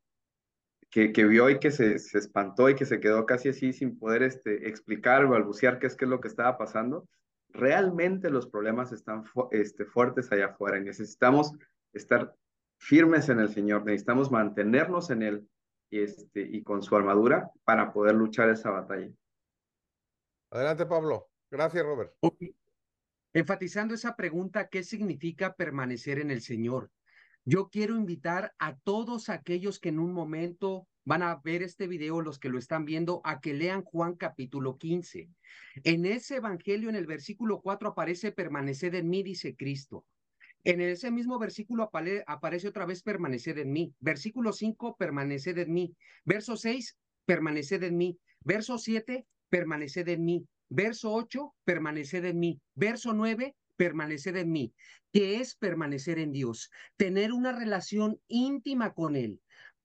[0.96, 4.00] que, que vio y que se, se, espantó y que se quedó casi así sin
[4.00, 7.06] poder este, explicar o balbucear qué es, qué es lo que estaba pasando,
[7.50, 11.52] realmente los problemas están este, fuertes allá afuera y necesitamos
[11.92, 12.34] estar
[12.78, 15.50] firmes en el Señor, necesitamos mantenernos en Él
[15.90, 19.12] y, este, y con su armadura para poder luchar esa batalla.
[20.50, 21.28] Adelante, Pablo.
[21.52, 22.14] Gracias, Robert.
[22.22, 22.56] Okay.
[23.34, 26.90] Enfatizando esa pregunta, ¿qué significa permanecer en el Señor?
[27.48, 32.22] Yo quiero invitar a todos aquellos que en un momento van a ver este video,
[32.22, 35.30] los que lo están viendo, a que lean Juan capítulo 15.
[35.84, 40.08] En ese evangelio, en el versículo 4, aparece permanecer en mí, dice Cristo.
[40.64, 43.94] En ese mismo versículo apare aparece otra vez permanecer en mí.
[44.00, 45.96] Versículo 5, permanecer en mí.
[46.24, 48.18] Verso 6, permanecer en mí.
[48.44, 50.48] Verso 7, permanecer en mí.
[50.68, 52.60] Verso 8, permanecer en mí.
[52.74, 54.74] Verso 9, permanecer en mí.
[55.12, 56.70] ¿Qué es permanecer en Dios?
[56.98, 59.42] Tener una relación íntima con Él.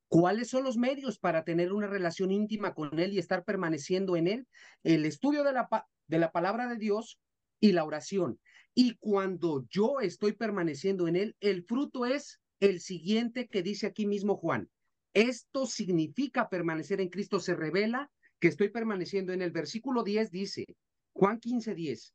[0.08, 4.26] ¿Cuáles son los medios para tener una relación íntima con Él y estar permaneciendo en
[4.26, 4.48] Él?
[4.82, 5.68] El estudio de la,
[6.08, 7.20] de la palabra de Dios
[7.60, 8.40] y la oración.
[8.74, 14.06] Y cuando yo estoy permaneciendo en Él, el fruto es el siguiente que dice aquí
[14.06, 14.68] mismo Juan.
[15.14, 20.76] Esto significa permanecer en Cristo, se revela que estoy permaneciendo en el versículo 10 dice,
[21.12, 22.14] Juan 15, 10,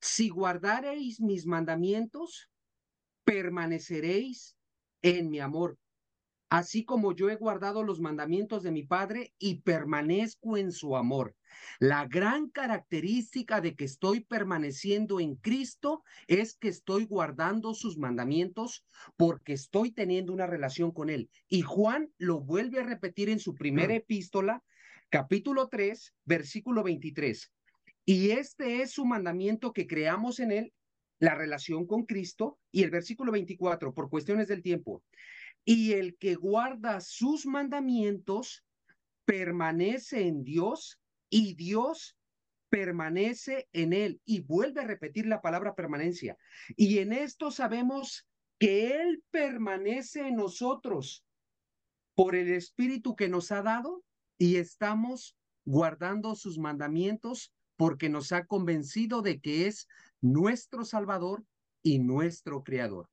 [0.00, 2.50] si guardareis mis mandamientos,
[3.24, 4.56] permaneceréis
[5.02, 5.78] en mi amor,
[6.48, 11.34] así como yo he guardado los mandamientos de mi Padre y permanezco en su amor.
[11.78, 18.84] La gran característica de que estoy permaneciendo en Cristo es que estoy guardando sus mandamientos
[19.16, 21.30] porque estoy teniendo una relación con Él.
[21.48, 24.62] Y Juan lo vuelve a repetir en su primera epístola
[25.10, 27.50] capítulo 3, versículo 23.
[28.08, 30.72] Y este es su mandamiento que creamos en él,
[31.18, 35.04] la relación con Cristo, y el versículo 24, por cuestiones del tiempo.
[35.66, 38.64] Y el que guarda sus mandamientos
[39.26, 42.16] permanece en Dios y Dios
[42.70, 44.22] permanece en él.
[44.24, 46.38] Y vuelve a repetir la palabra permanencia.
[46.78, 48.26] Y en esto sabemos
[48.58, 51.26] que Él permanece en nosotros
[52.14, 54.02] por el Espíritu que nos ha dado
[54.38, 59.86] y estamos guardando sus mandamientos porque nos ha convencido de que es
[60.20, 61.44] nuestro Salvador
[61.80, 63.08] y nuestro Creador.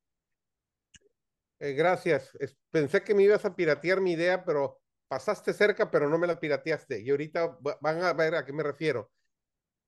[1.59, 2.31] Eh, gracias.
[2.71, 6.39] Pensé que me ibas a piratear mi idea, pero pasaste cerca, pero no me la
[6.39, 6.99] pirateaste.
[7.01, 9.11] Y ahorita van a ver a qué me refiero.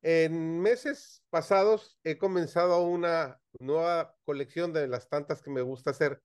[0.04, 6.22] En meses pasados he comenzado una nueva colección de las tantas que me gusta hacer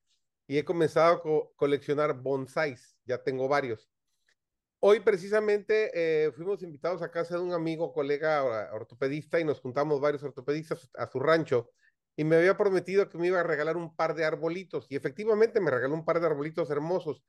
[0.46, 2.98] y he comenzado a co coleccionar bonsáis.
[3.06, 3.88] Ya tengo varios.
[4.84, 10.00] Hoy precisamente eh, fuimos invitados a casa de un amigo, colega ortopedista y nos juntamos
[10.00, 11.70] varios ortopedistas a su rancho
[12.16, 15.60] y me había prometido que me iba a regalar un par de arbolitos y efectivamente
[15.60, 17.22] me regaló un par de arbolitos hermosos.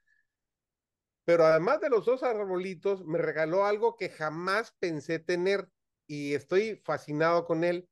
[1.25, 5.69] Pero además de los dos arbolitos, me regaló algo que jamás pensé tener
[6.07, 7.87] y estoy fascinado con él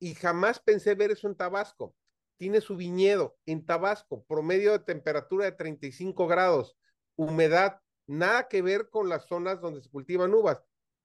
[0.00, 1.94] y jamás pensé ver eso en Tabasco.
[2.36, 6.76] Tiene su viñedo en Tabasco, promedio de temperatura de 35 grados,
[7.14, 10.60] humedad nada que ver con las zonas donde se cultivan uvas.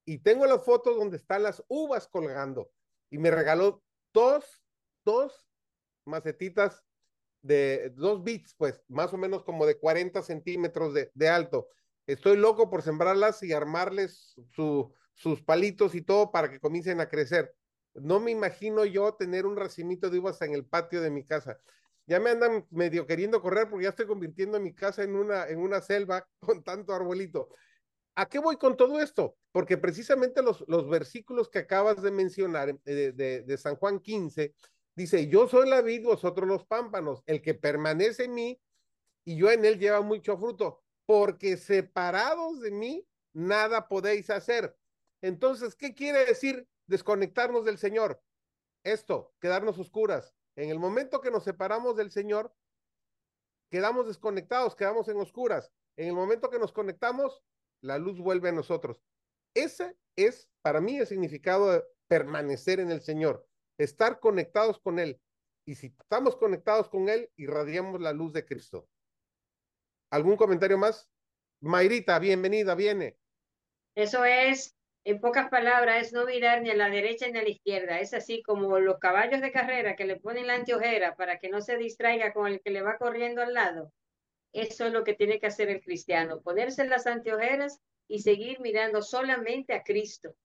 [0.05, 2.71] Y tengo las fotos donde están las uvas colgando.
[3.11, 4.63] Y me regaló dos,
[5.05, 5.47] dos
[6.05, 6.83] macetitas
[7.41, 11.67] de dos bits, pues más o menos como de 40 centímetros de, alto.
[12.07, 17.09] Estoy loco por sembrarlas y armarles su, sus palitos y todo para que comiencen a
[17.09, 17.53] crecer.
[17.93, 21.59] No me imagino yo tener un racimito de uvas en el patio de mi casa
[22.05, 25.59] ya me andan medio queriendo correr porque ya estoy convirtiendo mi casa en una, en
[25.59, 27.49] una selva con tanto arbolito.
[28.15, 29.37] ¿A qué voy con todo esto?
[29.51, 34.53] Porque precisamente los, los versículos que acabas de mencionar eh, de, de, San Juan 15,
[34.95, 38.61] dice, yo soy la vid, vosotros los pámpanos, el que permanece en mí
[39.25, 44.75] y yo en él lleva mucho fruto, porque separados de mí, nada podéis hacer.
[45.21, 48.21] Entonces, ¿qué quiere decir desconectarnos del Señor?
[48.83, 50.35] Esto, quedarnos oscuras.
[50.55, 52.53] En el momento que nos separamos del Señor,
[53.71, 55.71] quedamos desconectados, quedamos en oscuras.
[55.97, 57.43] En el momento que nos conectamos,
[57.81, 59.01] la luz vuelve a nosotros.
[59.55, 65.19] Ese es para mí el significado de permanecer en el Señor, estar conectados con Él.
[65.65, 68.87] Y si estamos conectados con Él, irradiamos la luz de Cristo.
[70.11, 71.09] ¿Algún comentario más?
[71.61, 73.17] Mayrita, bienvenida, viene.
[73.95, 77.49] Eso es, en pocas palabras, es no mirar ni a la derecha ni a la
[77.49, 77.99] izquierda.
[77.99, 81.61] Es así como los caballos de carrera que le ponen la anteojera para que no
[81.61, 83.91] se distraiga con el que le va corriendo al lado.
[84.53, 89.01] Eso es lo que tiene que hacer el cristiano, ponerse las anteojeras y seguir mirando
[89.01, 90.35] solamente a Cristo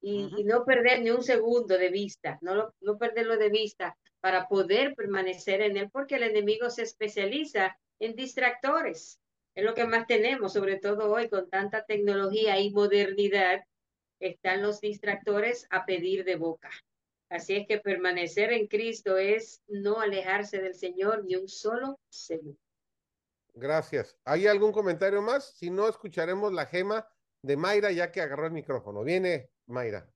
[0.00, 4.94] y, no perder ni un segundo de vista, no, no perderlo de vista para poder
[4.94, 9.20] permanecer en él, porque el enemigo se especializa en distractores.
[9.54, 13.60] Es lo que más tenemos, sobre todo hoy con tanta tecnología y modernidad,
[14.20, 16.70] están los distractores a pedir de boca.
[17.30, 22.58] Así es que permanecer en Cristo es no alejarse del Señor ni un solo segundo.
[23.54, 24.16] Gracias.
[24.24, 25.56] ¿Hay algún comentario más?
[25.56, 27.06] Si no, escucharemos la gema
[27.42, 29.02] de Mayra ya que agarró el micrófono.
[29.04, 30.08] Viene Mayra.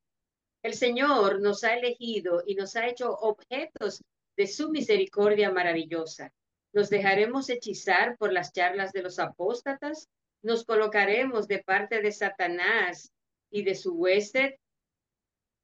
[0.63, 4.03] El Señor nos ha elegido y nos ha hecho objetos
[4.37, 6.33] de su misericordia maravillosa.
[6.73, 10.09] ¿Nos dejaremos hechizar por las charlas de los apóstatas?
[10.43, 13.11] ¿Nos colocaremos de parte de Satanás
[13.53, 14.55] y de su huésped?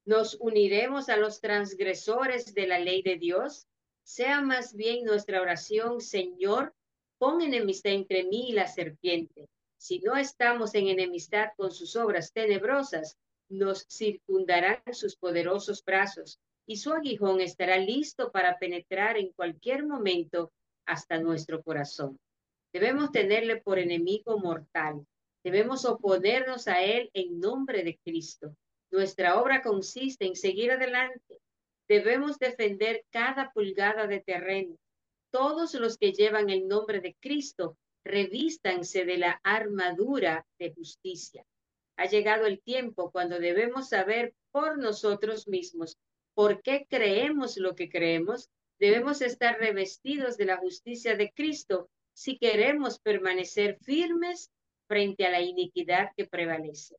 [0.04, 3.66] ¿Nos uniremos a los transgresores de la ley de Dios?
[4.04, 6.74] Sea más bien nuestra oración, Señor,
[7.18, 9.48] pon enemistad entre mí y la serpiente.
[9.76, 13.16] Si no estamos en enemistad con sus obras tenebrosas,
[13.48, 20.52] nos circundarán sus poderosos brazos y su aguijón estará listo para penetrar en cualquier momento
[20.86, 22.18] hasta nuestro corazón.
[22.72, 25.06] Debemos tenerle por enemigo mortal.
[25.50, 28.54] Debemos oponernos a él en nombre de Cristo.
[28.90, 31.38] Nuestra obra consiste en seguir adelante.
[31.88, 34.76] Debemos defender cada pulgada de terreno.
[35.30, 41.46] Todos los que llevan el nombre de Cristo, revístanse de la armadura de justicia.
[41.96, 45.96] Ha llegado el tiempo cuando debemos saber por nosotros mismos
[46.34, 52.38] por qué creemos lo que creemos Debemos estar revestidos de la justicia de Cristo si
[52.38, 54.50] queremos permanecer firmes
[54.88, 56.96] frente a la iniquidad que prevalece.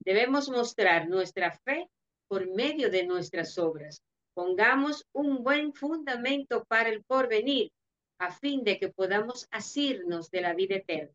[0.00, 1.88] Debemos mostrar nuestra fe
[2.28, 4.02] por medio de nuestras obras.
[4.34, 7.70] Pongamos un buen fundamento para el porvenir
[8.18, 11.14] a fin de que podamos asirnos de la vida eterna.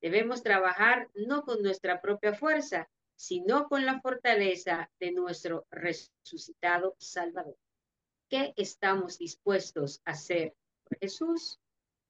[0.00, 7.56] Debemos trabajar no con nuestra propia fuerza, sino con la fortaleza de nuestro resucitado Salvador.
[8.30, 10.54] ¿Qué estamos dispuestos a hacer
[10.84, 11.58] por Jesús?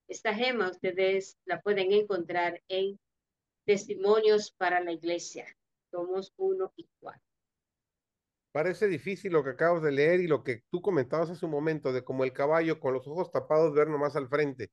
[0.08, 2.98] Esta gema ustedes la pueden encontrar en
[3.68, 5.44] Testimonios para la Iglesia,
[5.90, 7.20] tomos 1 y 4.
[8.50, 11.92] Parece difícil lo que acabas de leer y lo que tú comentabas hace un momento,
[11.92, 14.70] de como el caballo con los ojos tapados ver nomás al frente,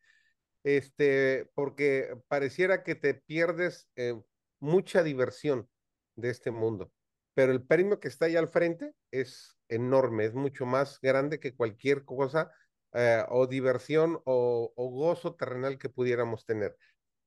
[0.64, 4.18] este, porque pareciera que te pierdes eh,
[4.62, 5.70] mucha diversión
[6.16, 6.90] de este mundo,
[7.34, 11.54] pero el premio que está ahí al frente es enorme, es mucho más grande que
[11.54, 12.50] cualquier cosa
[12.94, 16.78] eh, o diversión o, gozo terrenal que pudiéramos tener.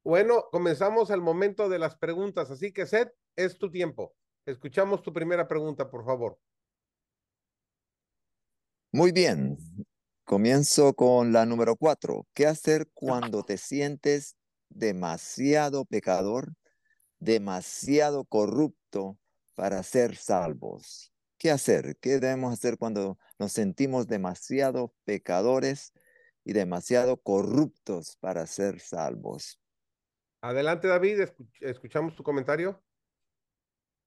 [0.04, 4.14] Bueno, comenzamos al momento de las preguntas, así que Seth, es tu tiempo.
[4.46, 6.38] Escuchamos tu primera pregunta, por favor.
[8.92, 9.58] Muy bien.
[10.24, 12.26] Comienzo con la número cuatro.
[12.34, 14.36] ¿Qué hacer cuando te sientes
[14.68, 16.54] demasiado pecador,
[17.18, 19.18] demasiado corrupto
[19.54, 21.12] para ser salvos?
[21.38, 21.96] ¿Qué hacer?
[22.00, 25.92] ¿Qué debemos hacer cuando nos sentimos demasiado pecadores
[26.44, 29.60] y demasiado corruptos para ser salvos?
[30.40, 31.20] Adelante, David,
[31.60, 32.80] escuchamos tu comentario.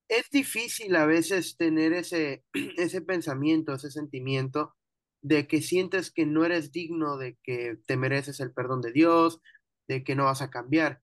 [0.07, 2.45] Es difícil a veces tener ese,
[2.77, 4.75] ese pensamiento, ese sentimiento
[5.21, 9.41] de que sientes que no eres digno, de que te mereces el perdón de Dios,
[9.87, 11.01] de que no vas a cambiar.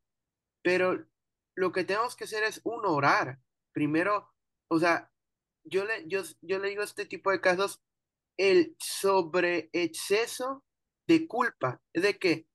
[0.62, 1.06] Pero
[1.54, 3.38] lo que tenemos que hacer es uno orar.
[3.72, 4.32] Primero,
[4.68, 5.12] o sea,
[5.64, 7.80] yo le, yo, yo le digo a este tipo de casos
[8.38, 10.64] el sobre exceso
[11.06, 11.82] de culpa.
[11.94, 12.46] De que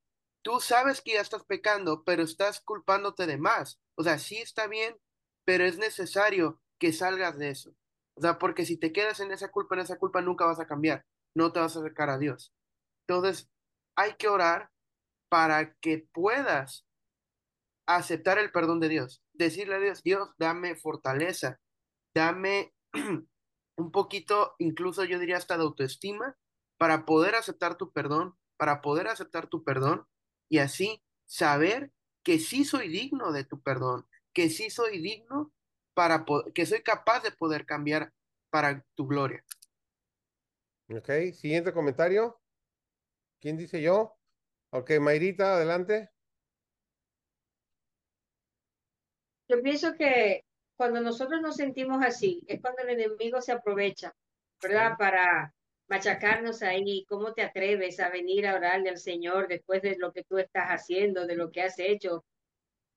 [0.43, 3.79] tú sabes que ya estás pecando, pero estás culpándote de más.
[3.95, 4.97] O sea, sí está bien,
[5.45, 7.73] pero es necesario que salgas de eso.
[8.15, 10.67] O sea, porque si te quedas en esa culpa, en esa culpa nunca vas a
[10.67, 12.53] cambiar, no te vas a acercar a Dios.
[13.07, 13.49] Entonces,
[13.97, 14.69] hay que orar
[15.29, 16.85] para que puedas
[17.87, 19.23] aceptar el perdón de Dios.
[19.33, 21.59] Decirle a Dios, Dios, dame fortaleza,
[22.13, 22.73] dame
[23.77, 26.37] un poquito, incluso yo diría hasta de autoestima,
[26.77, 30.07] para poder aceptar tu perdón, para poder aceptar tu perdón
[30.53, 31.91] y así saber
[32.21, 35.51] que sí soy digno de tu perdón, que sí soy digno
[35.95, 38.13] para que soy capaz de poder cambiar
[38.51, 39.43] para tu gloria.
[40.95, 42.39] Ok, siguiente comentario.
[43.41, 44.15] ¿Quién dice yo?
[44.69, 46.11] Ok, Mayrita, adelante.
[49.47, 50.45] Yo pienso que
[50.75, 54.15] cuando nosotros nos sentimos así, es cuando el enemigo se aprovecha,
[54.61, 54.97] ¿verdad?
[54.99, 55.55] Para
[55.87, 60.23] machacarnos ahí, ¿cómo te atreves a venir a orarle al Señor después de lo que
[60.23, 62.25] tú estás haciendo, de lo que has hecho?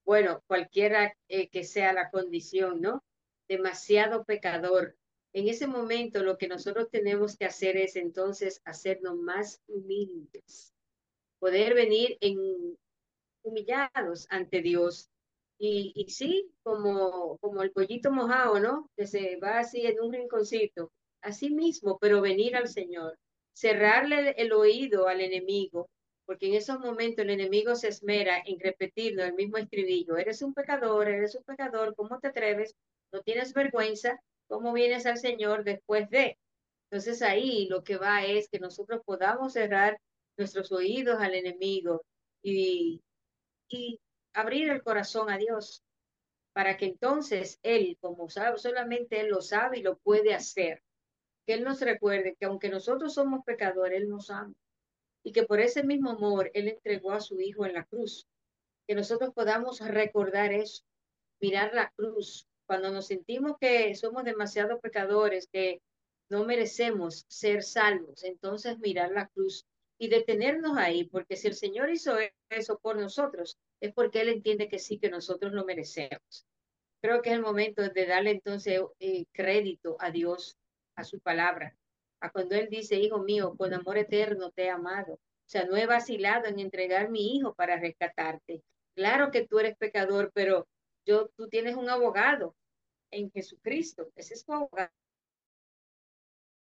[0.04, 3.02] Bueno, cualquiera eh, que sea la condición, ¿no?
[3.48, 4.96] Demasiado pecador.
[5.32, 10.72] En ese momento lo que nosotros tenemos que hacer es entonces hacernos más humildes,
[11.38, 12.78] poder venir en
[13.42, 15.10] humillados ante Dios
[15.58, 18.90] y, y sí, como, como el pollito mojado, ¿no?
[18.96, 20.92] Que se va así en un rinconcito,
[21.26, 23.18] así mismo, pero venir al Señor,
[23.52, 25.88] cerrarle el oído al enemigo,
[26.24, 30.54] porque en esos momentos el enemigo se esmera en repetirlo el mismo estribillo, eres un
[30.54, 32.74] pecador, eres un pecador, ¿cómo te atreves?
[33.12, 36.38] No tienes vergüenza, ¿cómo vienes al Señor después de?
[36.90, 40.00] Entonces ahí lo que va es que nosotros podamos cerrar
[40.36, 42.04] nuestros oídos al enemigo
[42.42, 43.02] y,
[43.68, 44.00] y
[44.32, 45.82] abrir el corazón a Dios
[46.52, 50.82] para que entonces Él, como sabe, solamente Él lo sabe y lo puede hacer,
[51.46, 54.54] que Él nos recuerde que aunque nosotros somos pecadores, Él nos ama
[55.22, 58.26] y que por ese mismo amor Él entregó a su Hijo en la cruz.
[58.86, 60.84] Que nosotros podamos recordar eso,
[61.40, 62.46] mirar la cruz.
[62.66, 65.80] Cuando nos sentimos que somos demasiado pecadores, que
[66.28, 69.64] no merecemos ser salvos, entonces mirar la cruz
[69.98, 72.16] y detenernos ahí, porque si el Señor hizo
[72.50, 76.46] eso por nosotros, es porque Él entiende que sí, que nosotros lo merecemos.
[77.00, 80.56] Creo que es el momento de darle entonces eh, crédito a Dios,
[80.96, 81.76] a su palabra,
[82.20, 85.14] a cuando Él dice, Hijo mío, con amor eterno te he amado.
[85.14, 88.62] O sea, no he vacilado en entregar mi hijo para rescatarte.
[88.96, 90.66] Claro que tú eres pecador, pero
[91.04, 92.56] yo, tú tienes un abogado
[93.12, 94.10] en Jesucristo.
[94.16, 94.90] Ese es tu abogado.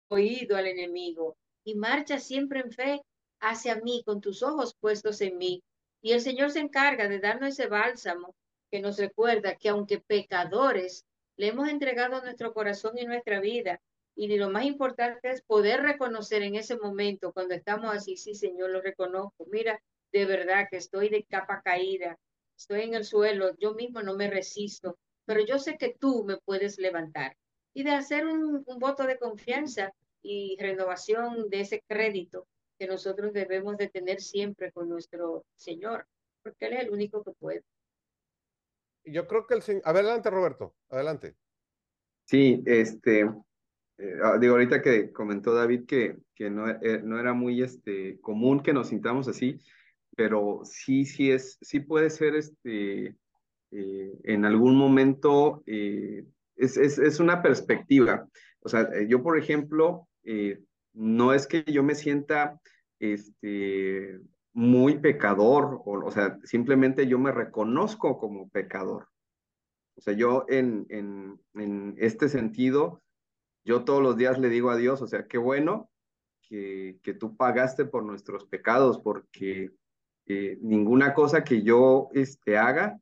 [0.08, 3.02] Oído al enemigo y marcha siempre en fe
[3.40, 5.62] hacia mí con tus ojos puestos en mí.
[6.00, 8.34] Y el Señor se encarga de darnos ese bálsamo
[8.70, 11.04] que nos recuerda que aunque pecadores,
[11.36, 13.80] le hemos entregado nuestro corazón y nuestra vida.
[14.14, 18.70] Y lo más importante es poder reconocer en ese momento, cuando estamos así, sí, Señor,
[18.70, 19.46] lo reconozco.
[19.50, 19.80] Mira,
[20.12, 22.18] de verdad que estoy de capa caída,
[22.56, 26.36] estoy en el suelo, yo mismo no me resisto, pero yo sé que tú me
[26.36, 27.36] puedes levantar.
[27.74, 29.92] Y de hacer un, un voto de confianza
[30.22, 32.46] y renovación de ese crédito
[32.78, 36.06] que nosotros debemos de tener siempre con nuestro Señor,
[36.42, 37.62] porque Él es el único que puede.
[39.04, 39.82] Yo creo que el Señor...
[39.84, 41.36] Adelante, Roberto, adelante.
[42.24, 43.28] Sí, este,
[44.02, 48.18] eh, ah, digo, ahorita que comentó David que, que no, eh, no, era muy este,
[48.20, 49.60] común que nos sintamos así,
[50.16, 53.14] pero sí, sí es, sí puede ser este,
[53.70, 58.28] eh, en algún momento, es, es, es, una perspectiva.
[58.60, 60.08] O sea, yo, por ejemplo,
[60.92, 62.60] no es que yo me sienta
[62.98, 64.18] este,
[64.52, 69.08] muy pecador, o, o sea, simplemente yo me reconozco como pecador.
[69.96, 73.00] O sea, yo en, en, en, este sentido,
[73.64, 75.90] yo todos los días le digo a Dios, o sea, qué bueno
[76.42, 79.70] que, que tú pagaste por nuestros pecados, porque
[80.26, 82.98] eh, ninguna cosa que yo este, haga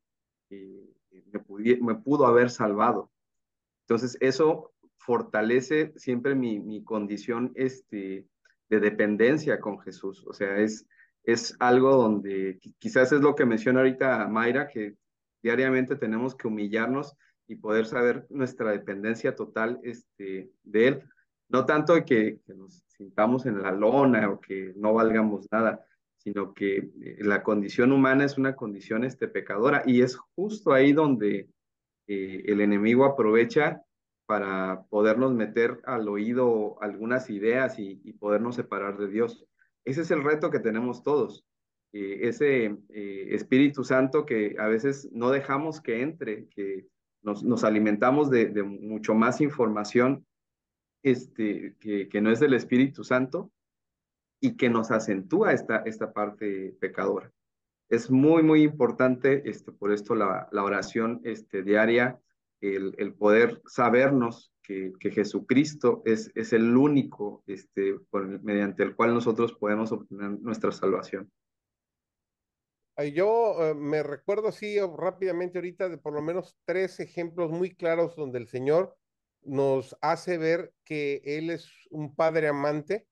[0.50, 0.90] eh,
[1.32, 3.10] me, me pudo haber salvado.
[3.84, 8.26] Entonces, eso fortalece siempre mi, mi condición este,
[8.68, 10.24] de dependencia con Jesús.
[10.26, 10.86] O sea, es,
[11.24, 14.96] es algo donde quizás es lo que menciona ahorita Mayra, que
[15.42, 17.16] diariamente tenemos que humillarnos
[17.50, 21.02] y poder saber nuestra dependencia total este, de Él.
[21.48, 25.84] No tanto que, que nos sintamos en la lona o que no valgamos nada,
[26.16, 30.92] sino que eh, la condición humana es una condición este, pecadora y es justo ahí
[30.92, 31.48] donde
[32.06, 33.82] eh, el enemigo aprovecha
[34.26, 39.44] para podernos meter al oído algunas ideas y, podernos separar de Dios.
[39.84, 41.44] Ese es el reto que tenemos todos.
[41.92, 46.86] Eh, ese eh, Espíritu Santo que a veces no dejamos que entre, que
[47.22, 50.26] nos, nos alimentamos de, de, mucho más información
[51.02, 53.50] este, que, que, no es del Espíritu Santo
[54.40, 57.30] y que nos acentúa esta, esta parte pecadora.
[57.88, 62.18] Es muy, muy importante, este, por esto la, la oración este, diaria,
[62.60, 68.94] el, el poder sabernos que, que, Jesucristo es, es el único este, por, mediante el
[68.94, 71.30] cual nosotros podemos obtener nuestra salvación.
[73.04, 78.16] Yo uh, me recuerdo así rápidamente ahorita de por lo menos tres ejemplos muy claros
[78.16, 78.96] donde el Señor
[79.42, 83.06] nos hace ver que Él es un padre amante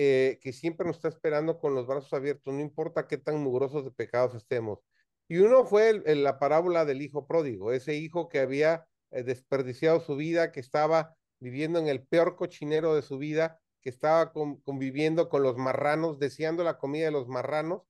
[0.00, 3.84] eh, que siempre nos está esperando con los brazos abiertos, no importa qué tan mugrosos
[3.84, 4.78] de pecados estemos.
[5.26, 10.14] Y uno fue la parábola del hijo pródigo, ese hijo que había eh, desperdiciado su
[10.14, 15.42] vida, que estaba viviendo en el peor cochinero de su vida, que estaba conviviendo con
[15.42, 17.82] los marranos, deseando la comida de los marranos,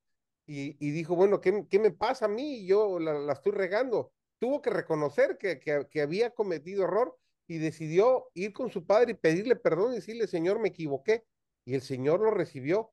[0.51, 2.66] y, dijo, bueno, ¿qué, ¿qué, me pasa a mí?
[2.66, 4.12] Yo la, estoy regando.
[4.38, 9.14] Tuvo que reconocer que, que, había cometido error y decidió ir con su padre y
[9.14, 11.24] pedirle perdón y decirle, Señor, me equivoqué.
[11.66, 12.92] Y el Señor lo recibió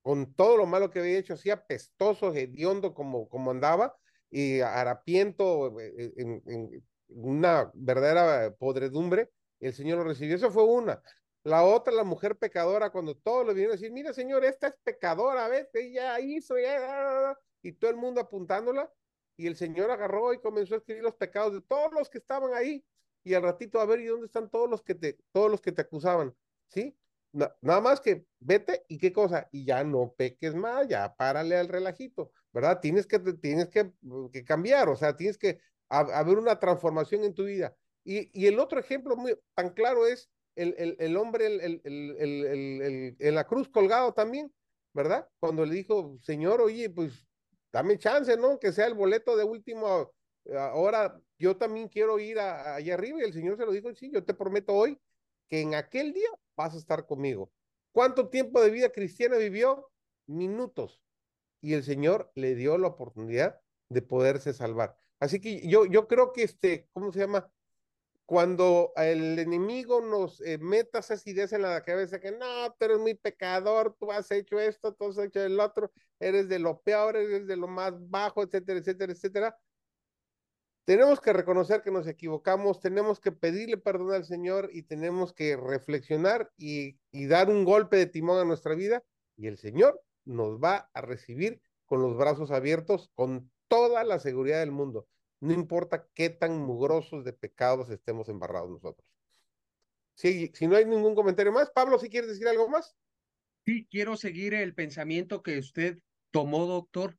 [0.00, 3.94] con todo lo malo que había hecho, así apestoso, hediondo como, como andaba,
[4.30, 10.36] y harapiento, eh, eh, en, una verdadera podredumbre, el Señor lo recibió.
[10.36, 11.02] Eso fue una.
[11.44, 14.76] La otra, la mujer pecadora, cuando todos le vinieron a decir, mira, Señor, esta es
[14.84, 18.92] pecadora, ves, ya hizo, ya, y todo el mundo apuntándola,
[19.36, 22.54] y el Señor agarró y comenzó a escribir los pecados de todos los que estaban
[22.54, 22.86] ahí,
[23.24, 25.72] y al ratito a ver, ¿y dónde están todos los que te, todos los que
[25.72, 26.36] te acusaban?
[26.68, 26.96] ¿Sí?
[27.32, 31.68] nada más que vete y qué cosa, y ya no peques más, ya párale al
[31.68, 32.80] relajito, ¿verdad?
[32.80, 33.92] Tienes que, tienes que,
[34.32, 37.76] que cambiar, o sea, tienes que haber una transformación en tu vida.
[38.04, 43.34] Y, y el otro ejemplo muy tan claro es el, el, el hombre el, en
[43.34, 44.52] la cruz colgado también,
[44.92, 45.28] ¿verdad?
[45.38, 47.26] Cuando le dijo, Señor, oye, pues
[47.72, 48.58] dame chance, ¿no?
[48.58, 50.08] Que sea el boleto de última
[50.74, 53.20] hora, yo también quiero ir allá arriba.
[53.20, 55.00] Y el Señor se lo dijo, sí, yo te prometo hoy
[55.48, 57.50] que en aquel día vas a estar conmigo.
[57.92, 59.90] ¿Cuánto tiempo de vida cristiana vivió?
[60.26, 61.02] Minutos.
[61.60, 64.96] Y el Señor le dio la oportunidad de poderse salvar.
[65.20, 67.50] Así que yo, yo creo que este, ¿cómo se llama?
[68.26, 72.98] Cuando el enemigo nos eh, meta esas ideas en la cabeza que no, tú eres
[72.98, 77.16] muy pecador, tú has hecho esto, tú has hecho el otro, eres de lo peor,
[77.16, 79.58] eres de lo más bajo, etcétera, etcétera, etcétera.
[80.84, 85.56] Tenemos que reconocer que nos equivocamos, tenemos que pedirle perdón al Señor y tenemos que
[85.56, 89.04] reflexionar y, y dar un golpe de timón a nuestra vida
[89.36, 94.60] y el Señor nos va a recibir con los brazos abiertos, con toda la seguridad
[94.60, 95.06] del mundo,
[95.42, 99.04] no importa qué tan mugrosos de pecados estemos embarrados nosotros.
[100.14, 102.94] Si, si no hay ningún comentario más, Pablo, si quieres decir algo más.
[103.66, 105.98] Sí, quiero seguir el pensamiento que usted
[106.30, 107.18] tomó, doctor,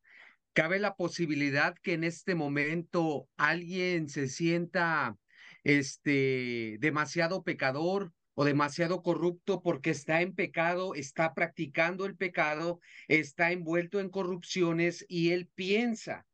[0.53, 5.17] cabe la posibilidad que en este momento alguien se sienta
[5.65, 13.51] este demasiado pecador o demasiado corrupto porque está en pecado, está practicando el pecado, está
[13.51, 16.25] envuelto en corrupciones y él piensa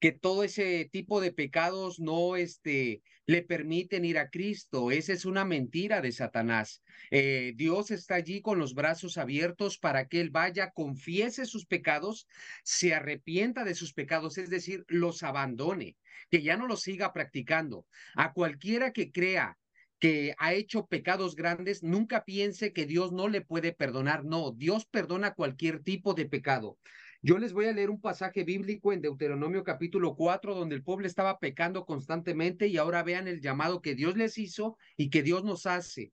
[0.00, 4.90] que todo ese tipo de pecados no este, le permiten ir a Cristo.
[4.90, 6.82] Esa es una mentira de Satanás.
[7.10, 12.26] Eh, Dios está allí con los brazos abiertos para que él vaya, confiese sus pecados,
[12.62, 15.96] se arrepienta de sus pecados, es decir, los abandone,
[16.30, 17.86] que ya no los siga practicando.
[18.14, 19.58] A cualquiera que crea
[20.00, 24.24] que ha hecho pecados grandes, nunca piense que Dios no le puede perdonar.
[24.24, 26.78] No, Dios perdona cualquier tipo de pecado.
[27.26, 31.06] Yo les voy a leer un pasaje bíblico en Deuteronomio capítulo 4, donde el pueblo
[31.06, 35.42] estaba pecando constantemente y ahora vean el llamado que Dios les hizo y que Dios
[35.42, 36.12] nos hace.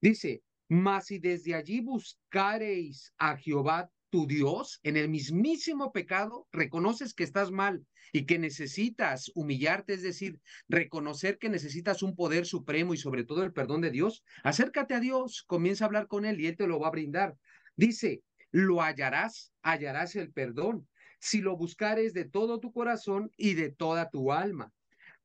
[0.00, 7.12] Dice, mas si desde allí buscareis a Jehová tu Dios en el mismísimo pecado, reconoces
[7.12, 12.94] que estás mal y que necesitas humillarte, es decir, reconocer que necesitas un poder supremo
[12.94, 16.40] y sobre todo el perdón de Dios, acércate a Dios, comienza a hablar con Él
[16.40, 17.36] y Él te lo va a brindar.
[17.76, 20.88] Dice, lo hallarás, hallarás el perdón,
[21.20, 24.72] si lo buscares de todo tu corazón y de toda tu alma.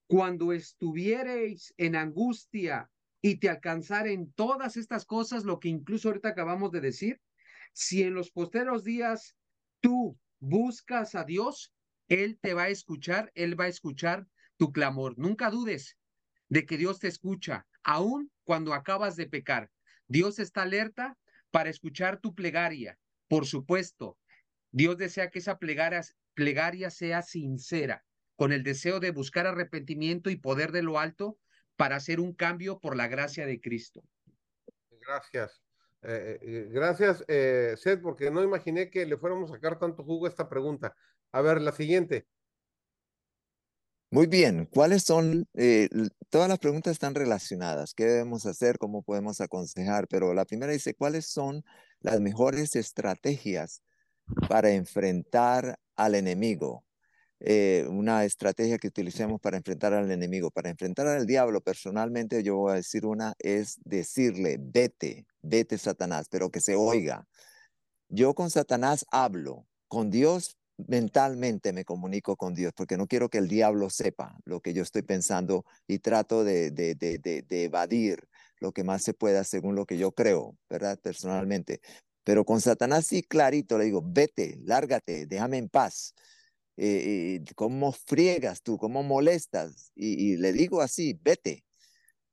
[0.07, 2.89] Cuando estuviereis en angustia
[3.21, 7.21] y te alcanzaren todas estas cosas, lo que incluso ahorita acabamos de decir,
[7.71, 9.35] si en los posteros días
[9.79, 11.73] tú buscas a Dios,
[12.09, 15.17] Él te va a escuchar, Él va a escuchar tu clamor.
[15.17, 15.97] Nunca dudes
[16.49, 19.71] de que Dios te escucha, aun cuando acabas de pecar.
[20.07, 21.17] Dios está alerta
[21.49, 22.99] para escuchar tu plegaria
[23.33, 24.19] por supuesto,
[24.71, 28.05] Dios desea que esa plegaria, sea sincera,
[28.35, 31.39] con el deseo de buscar arrepentimiento y poder de lo alto
[31.75, 34.03] para hacer un cambio por la gracia de Cristo.
[35.01, 35.63] Gracias.
[36.03, 40.27] Eh, eh, gracias, eh, Seth, porque no imaginé que le fuéramos a sacar tanto jugo
[40.27, 40.95] a esta pregunta.
[41.31, 42.27] A ver, la siguiente.
[44.13, 45.47] Muy bien, ¿cuáles son?
[45.55, 45.89] Eh,
[46.29, 47.95] todas las preguntas están relacionadas.
[47.95, 48.77] ¿Qué debemos hacer?
[48.77, 50.07] ¿Cómo podemos aconsejar?
[50.07, 51.65] Pero la primera dice, ¿cuáles son
[52.03, 53.81] las mejores estrategias
[54.47, 56.85] para enfrentar al enemigo?
[57.39, 62.55] Eh, una estrategia que utilicemos para enfrentar al enemigo, para enfrentar al diablo, personalmente yo
[62.55, 67.27] voy a decir una, es decirle, vete, vete Satanás, pero que se oiga.
[68.07, 73.37] Yo con Satanás hablo, con Dios mentalmente me comunico con Dios porque no quiero que
[73.37, 78.27] el diablo sepa lo que yo estoy pensando y trato de, de, de, de, evadir
[78.63, 80.99] lo que más se pueda según lo que yo creo, ¿verdad?
[80.99, 81.81] Personalmente.
[82.23, 86.15] Pero con Satanás sí clarito le digo, vete, lárgate, déjame en paz.
[86.77, 88.77] Eh, eh, ¿Cómo friegas tú?
[88.77, 89.91] ¿Cómo molestas?
[89.95, 91.65] Y, le digo así, vete.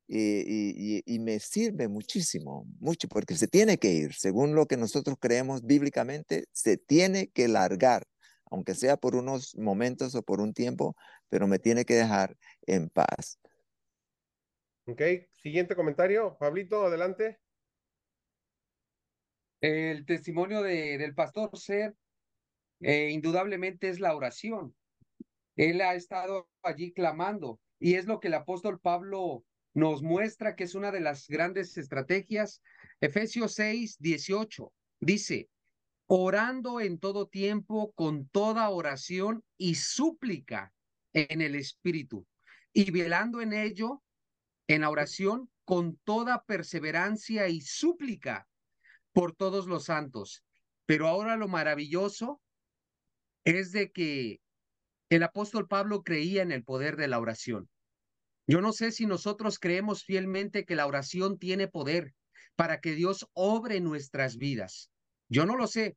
[0.07, 4.15] Y, y, me sirve muchísimo, mucho, porque se tiene que ir.
[4.15, 8.05] Según lo que nosotros creemos bíblicamente, se tiene que largar,
[8.51, 10.97] aunque sea por unos momentos o por un tiempo,
[11.29, 13.39] pero me tiene que dejar en paz.
[14.91, 15.03] Ok,
[15.37, 16.37] siguiente comentario.
[16.37, 17.39] Pablito, adelante.
[19.61, 21.95] El testimonio de, del pastor Ser
[22.81, 24.75] eh, indudablemente es la oración.
[25.55, 30.65] Él ha estado allí clamando y es lo que el apóstol Pablo nos muestra que
[30.65, 32.61] es una de las grandes estrategias.
[33.01, 35.51] Efesios 6, 18 dice,
[36.09, 40.73] orando en todo tiempo con toda oración y súplica
[41.13, 42.27] en el Espíritu
[42.73, 44.03] y velando en ello,
[44.75, 48.49] en la oración, con toda perseverancia y súplica
[49.13, 50.45] por todos los santos.
[50.87, 52.41] Pero ahora lo maravilloso
[53.45, 54.41] es de que
[55.09, 57.69] el apóstol Pablo creía en el poder de la oración.
[58.47, 62.15] Yo no sé si nosotros creemos fielmente que la oración tiene poder
[62.55, 64.89] para que Dios obre nuestras vidas.
[65.29, 65.97] Yo no lo sé,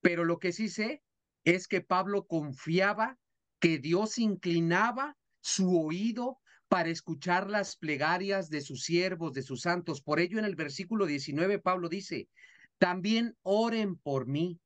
[0.00, 1.02] pero lo que sí sé
[1.44, 3.18] es que Pablo confiaba
[3.60, 6.38] que Dios inclinaba su oído
[6.68, 10.02] para escuchar las plegarias de sus siervos, de sus santos.
[10.02, 12.28] Por ello en el versículo 19 Pablo dice,
[12.78, 14.58] también oren por mí,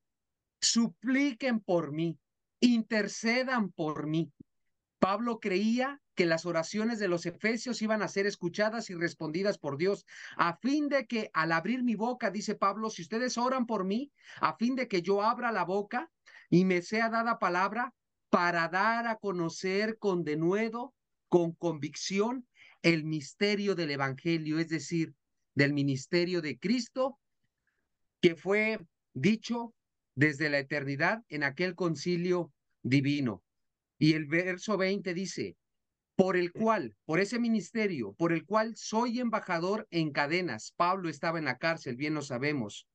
[0.60, 2.18] supliquen por mí,
[2.60, 4.32] intercedan por mí.
[4.98, 9.78] Pablo creía que las oraciones de los efesios iban a ser escuchadas y respondidas por
[9.78, 10.04] Dios,
[10.36, 14.12] a fin de que al abrir mi boca, dice Pablo, si ustedes oran por mí,
[14.40, 16.10] a fin de que yo abra la boca
[16.50, 17.94] y me sea dada palabra
[18.28, 20.94] para dar a conocer con denuedo
[21.30, 22.46] con convicción
[22.82, 25.14] el misterio del Evangelio, es decir,
[25.54, 27.18] del ministerio de Cristo,
[28.20, 28.80] que fue
[29.14, 29.72] dicho
[30.14, 32.52] desde la eternidad en aquel concilio
[32.82, 33.42] divino.
[33.98, 35.56] Y el verso 20 dice,
[36.16, 40.74] por el cual, por ese ministerio, por el cual soy embajador en cadenas.
[40.76, 42.86] Pablo estaba en la cárcel, bien lo sabemos.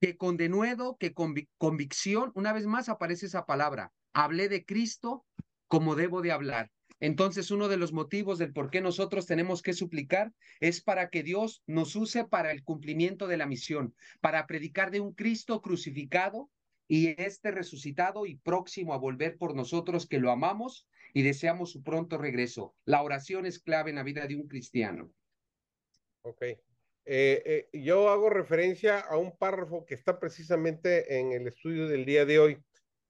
[0.00, 5.26] Que con denuedo, que con convicción, una vez más aparece esa palabra, hablé de Cristo
[5.66, 6.70] como debo de hablar.
[7.00, 11.22] Entonces, uno de los motivos del por qué nosotros tenemos que suplicar es para que
[11.22, 16.50] Dios nos use para el cumplimiento de la misión, para predicar de un Cristo crucificado
[16.88, 21.82] y este resucitado y próximo a volver por nosotros que lo amamos y deseamos su
[21.82, 22.74] pronto regreso.
[22.84, 25.12] La oración es clave en la vida de un cristiano.
[26.22, 26.42] Ok.
[26.42, 26.58] Eh,
[27.10, 32.26] eh, yo hago referencia a un párrafo que está precisamente en el estudio del día
[32.26, 32.58] de hoy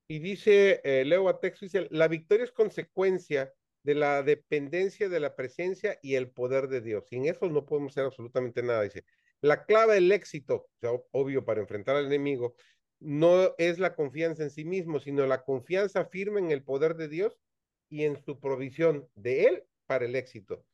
[0.06, 3.52] y dice, eh, leo a texto, dice, la victoria es consecuencia
[3.88, 7.06] de la dependencia de la presencia y el poder de Dios.
[7.08, 8.82] Sin eso no podemos hacer absolutamente nada.
[8.82, 9.06] Dice,
[9.40, 10.68] la clave del éxito,
[11.10, 12.54] obvio, para enfrentar al enemigo,
[13.00, 17.08] no es la confianza en sí mismo, sino la confianza firme en el poder de
[17.08, 17.40] Dios
[17.88, 20.66] y en su provisión de Él para el éxito.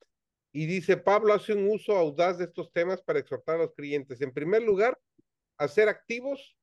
[0.51, 4.23] Y dice, Pablo hace un uso audaz de estos temas para exhortar a los creyentes.
[4.23, 4.99] En primer lugar,
[5.57, 6.57] a ser activos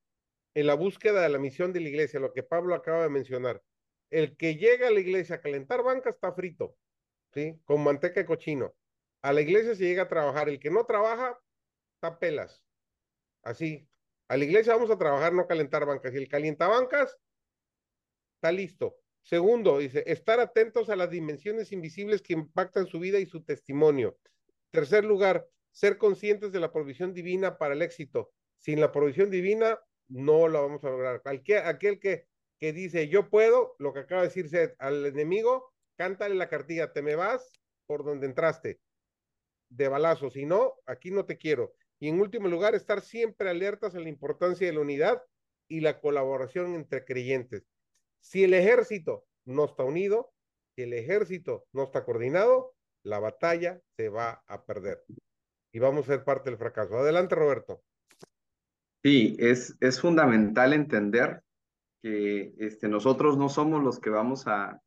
[0.54, 3.64] en la búsqueda de la misión de la iglesia, lo que Pablo acaba de mencionar
[4.12, 6.78] el que llega a la iglesia a calentar banca está frito,
[7.34, 7.59] ¿sí?
[7.64, 8.76] Con manteca de cochino.
[9.22, 10.49] A la iglesia se llega a trabajar.
[10.49, 11.39] El que no trabaja,
[11.95, 12.64] está pelas.
[13.41, 13.88] Así.
[14.28, 16.14] A la iglesia vamos a trabajar, no calentar bancas.
[16.14, 17.18] Y el calienta bancas,
[18.36, 18.97] está listo.
[19.24, 24.18] Segundo, dice, estar atentos a las dimensiones invisibles que impactan su vida y su testimonio.
[24.72, 28.32] Tercer lugar, ser conscientes de la provisión divina para el éxito.
[28.57, 31.22] Sin la provisión divina, no lo vamos a lograr.
[31.22, 32.28] Cualquier, aquel que
[32.62, 37.01] que dice, yo puedo, lo que acaba de decirse al enemigo, cántale la cartilla, te
[37.01, 38.80] me vas por donde entraste,
[39.70, 41.74] de balazo, si no, aquí no te quiero.
[41.99, 45.24] Y en último lugar, estar siempre alertas a la importancia de la unidad
[45.68, 47.64] y la colaboración entre creyentes.
[48.20, 50.32] Si el ejército no está unido,
[50.76, 55.03] si el ejército no está coordinado, la batalla se va a perder.
[55.74, 56.95] Y vamos a ser parte del fracaso.
[56.97, 57.82] Adelante, Roberto.
[59.03, 61.41] Sí, es, es fundamental entender
[62.02, 64.82] que este, nosotros no somos los que vamos a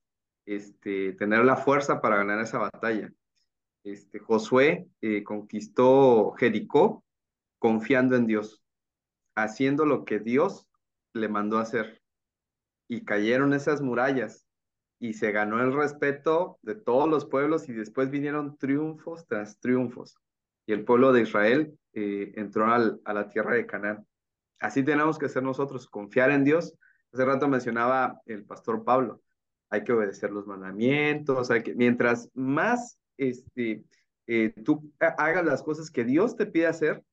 [0.46, 3.12] este, tener la fuerza para ganar esa batalla.
[3.84, 7.04] Este, Josué eh, conquistó Jericó
[7.58, 8.62] confiando en Dios,
[9.34, 10.68] haciendo lo que Dios
[11.12, 12.02] le mandó hacer.
[12.88, 14.46] Y cayeron esas murallas
[14.98, 20.18] y se ganó el respeto de todos los pueblos y después vinieron triunfos tras triunfos.
[20.66, 24.06] Y el pueblo de Israel eh, entró al, a la tierra de Canaán.
[24.58, 26.74] Así tenemos que ser nosotros, confiar en Dios
[27.14, 29.22] Hace rato mencionaba el pastor Pablo,
[29.70, 33.84] hay que obedecer los mandamientos, hay que, mientras más este,
[34.26, 37.04] eh, tú hagas las cosas que Dios te pide hacer,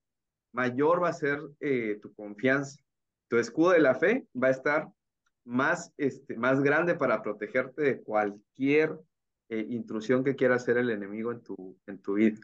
[0.54, 2.82] mayor va a ser eh, tu confianza.
[3.28, 4.90] Tu escudo de la fe va a estar
[5.46, 9.00] más, este, más grande para protegerte de cualquier
[9.50, 12.42] eh, intrusión que quiera hacer el enemigo en tu, en tu vida.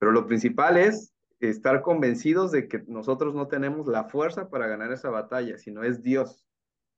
[0.00, 4.90] Pero lo principal es estar convencidos de que nosotros no tenemos la fuerza para ganar
[4.90, 6.44] esa batalla, sino es Dios.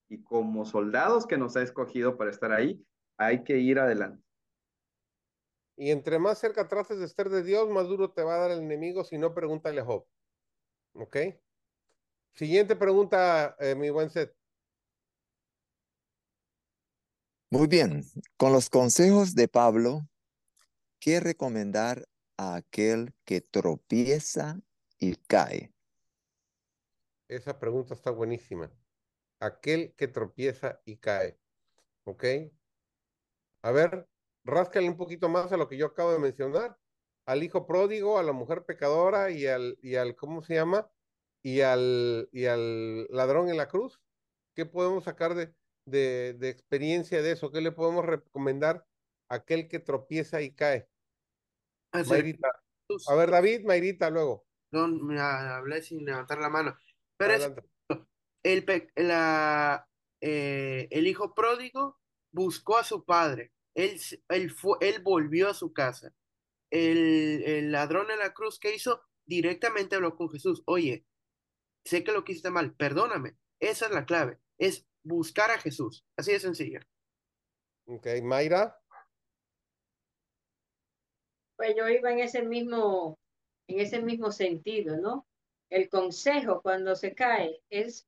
[0.08, 2.84] Y como soldados que nos ha escogido para estar ahí,
[3.16, 4.22] hay que ir adelante.
[5.76, 8.50] Y entre más cerca trates de estar de Dios, más duro te va a dar
[8.50, 10.06] el enemigo, si no, pregúntale a Job.
[10.94, 11.16] ¿Ok?
[12.32, 14.34] Siguiente pregunta, eh, mi buen set.
[17.50, 18.04] Muy bien,
[18.36, 20.08] con los consejos de Pablo,
[20.98, 24.60] ¿qué recomendar a aquel que tropieza
[24.98, 25.72] y cae?
[27.28, 28.70] Esa pregunta está buenísima.
[29.40, 31.38] Aquel que tropieza y cae.
[32.04, 32.24] ¿Ok?
[33.62, 34.08] A ver,
[34.44, 36.78] ráscale un poquito más a lo que yo acabo de mencionar.
[37.26, 40.90] Al hijo pródigo, a la mujer pecadora y al, y al ¿cómo se llama?
[41.42, 44.00] Y al, y al ladrón en la cruz.
[44.54, 45.54] ¿Qué podemos sacar de,
[45.86, 47.50] de, de experiencia de eso?
[47.50, 48.86] ¿Qué le podemos recomendar
[49.28, 50.88] a aquel que tropieza y cae?
[51.92, 52.62] Mayrita.
[53.08, 54.46] A ver, David, Mayrita, luego.
[54.70, 56.76] Perdón, me hablé sin levantar la mano.
[57.16, 57.52] Pero es.
[58.42, 59.88] El, pe- la,
[60.20, 61.98] eh, el hijo pródigo
[62.32, 63.52] buscó a su padre.
[63.74, 66.14] Él, él, fue, él volvió a su casa.
[66.70, 69.02] El, el ladrón en la cruz, ¿qué hizo?
[69.24, 70.62] Directamente habló con Jesús.
[70.66, 71.04] Oye,
[71.84, 73.36] sé que lo que hiciste mal, perdóname.
[73.60, 74.38] Esa es la clave.
[74.58, 76.04] Es buscar a Jesús.
[76.16, 76.80] Así de sencillo.
[77.86, 78.78] Ok, Mayra.
[81.56, 83.18] Pues yo iba en ese mismo,
[83.68, 85.26] en ese mismo sentido, ¿no?
[85.70, 88.06] El consejo cuando se cae es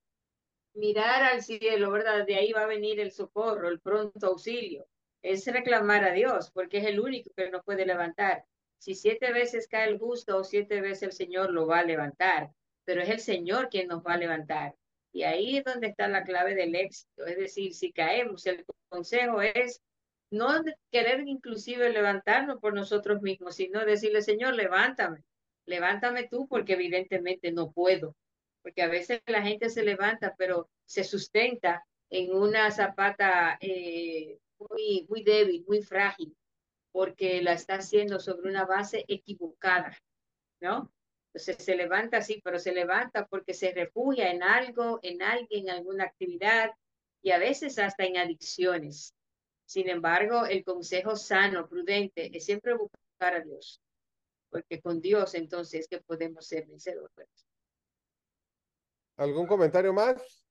[0.78, 2.24] mirar al cielo, ¿verdad?
[2.24, 4.86] De ahí va a venir el socorro, el pronto auxilio.
[5.22, 8.44] Es reclamar a Dios, porque es el único que nos puede levantar.
[8.78, 12.50] Si siete veces cae el justo o siete veces el Señor lo va a levantar,
[12.84, 14.74] pero es el Señor quien nos va a levantar.
[15.12, 17.26] Y ahí es donde está la clave del éxito.
[17.26, 19.82] Es decir, si caemos, el consejo es
[20.30, 20.62] no
[20.92, 25.24] querer inclusive levantarnos por nosotros mismos, sino decirle, Señor, levántame,
[25.66, 28.14] levántame tú, porque evidentemente no puedo,
[28.68, 35.06] porque a veces la gente se levanta, pero se sustenta en una zapata eh, muy,
[35.08, 36.36] muy débil, muy frágil,
[36.92, 39.96] porque la está haciendo sobre una base equivocada,
[40.60, 40.92] ¿no?
[41.28, 45.70] Entonces se levanta así, pero se levanta porque se refugia en algo, en alguien, en
[45.70, 46.70] alguna actividad
[47.22, 49.14] y a veces hasta en adicciones.
[49.64, 53.80] Sin embargo, el consejo sano, prudente, es siempre buscar a Dios,
[54.50, 57.47] porque con Dios entonces es que podemos ser vencedores.
[59.18, 60.46] ¿Algún comentario más?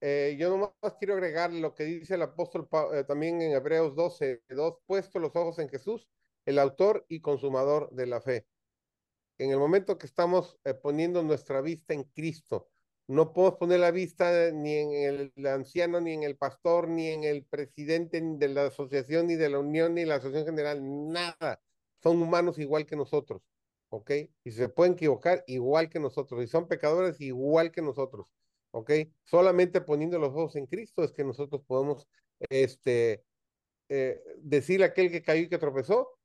[0.00, 4.44] Eh, yo nomás quiero agregar lo que dice el apóstol eh, también en Hebreos 12,
[4.50, 6.08] dos, puesto los ojos en Jesús,
[6.46, 8.46] el autor y consumador de la fe.
[9.38, 12.70] En el momento que estamos eh, poniendo nuestra vista en Cristo,
[13.08, 17.24] no podemos poner la vista ni en el anciano, ni en el pastor, ni en
[17.24, 21.60] el presidente de la asociación, ni de la unión, ni la asociación general, nada.
[22.00, 23.42] Son humanos igual que nosotros,
[23.94, 24.10] ¿ok?
[24.44, 28.26] Y se pueden equivocar igual que nosotros, y son pecadores igual que nosotros,
[28.72, 28.90] ¿ok?
[29.24, 32.08] Solamente poniendo los ojos en Cristo es que nosotros podemos,
[32.50, 33.24] este,
[33.88, 34.20] eh,
[34.82, 36.18] a aquel que cayó y que tropezó,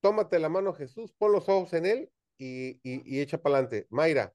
[0.00, 3.86] tómate la mano Jesús, pon los ojos en él y, y, y echa para adelante.
[3.90, 4.34] Mayra.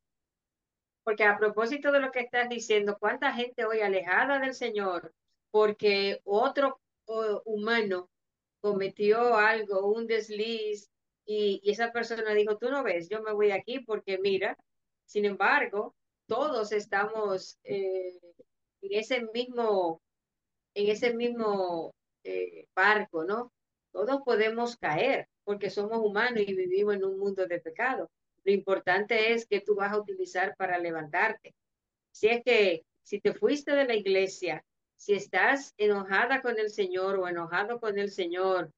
[1.03, 5.13] Porque a propósito de lo que estás diciendo, ¿cuánta gente hoy alejada del Señor
[5.55, 8.09] porque otro uh, humano
[8.59, 10.91] cometió algo, un desliz,
[11.25, 14.57] y, esa persona dijo, tú no ves, yo me voy aquí porque mira,
[15.05, 15.95] sin embargo,
[16.27, 18.19] todos estamos eh,
[18.81, 20.01] en ese mismo,
[20.73, 23.51] en ese mismo eh, barco, ¿no?
[23.91, 28.09] Todos podemos caer porque somos humanos y vivimos en un mundo de pecado.
[28.43, 31.55] Lo importante es que tú vas a utilizar para levantarte.
[32.11, 34.63] Si es que si te fuiste de la iglesia,
[34.97, 38.71] si estás enojada con el Señor o enojado con el Señor,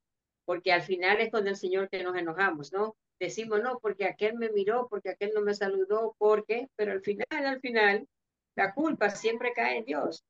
[0.47, 2.95] porque al final es con el Señor que nos enojamos, ¿no?
[3.19, 7.25] Decimos, no, porque aquel me miró, porque aquel no me saludó, porque, pero al final,
[7.29, 8.07] al final,
[8.55, 10.23] la culpa siempre cae en Dios.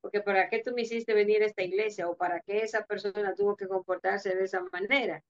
[0.00, 2.08] Porque ¿para qué tú me hiciste venir a esta iglesia?
[2.08, 5.22] ¿O para qué esa persona tuvo que comportarse de esa manera?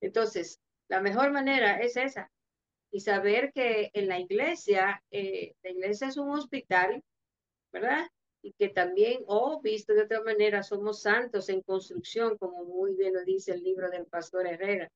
[0.00, 2.30] Entonces, la mejor manera es esa,
[2.90, 7.02] y saber que en la iglesia, eh, la iglesia es un hospital,
[7.70, 8.06] ¿verdad?
[8.42, 12.94] Y que también, o oh, visto de otra manera, somos santos en construcción, como muy
[12.94, 14.90] bien lo dice el libro del pastor Herrera.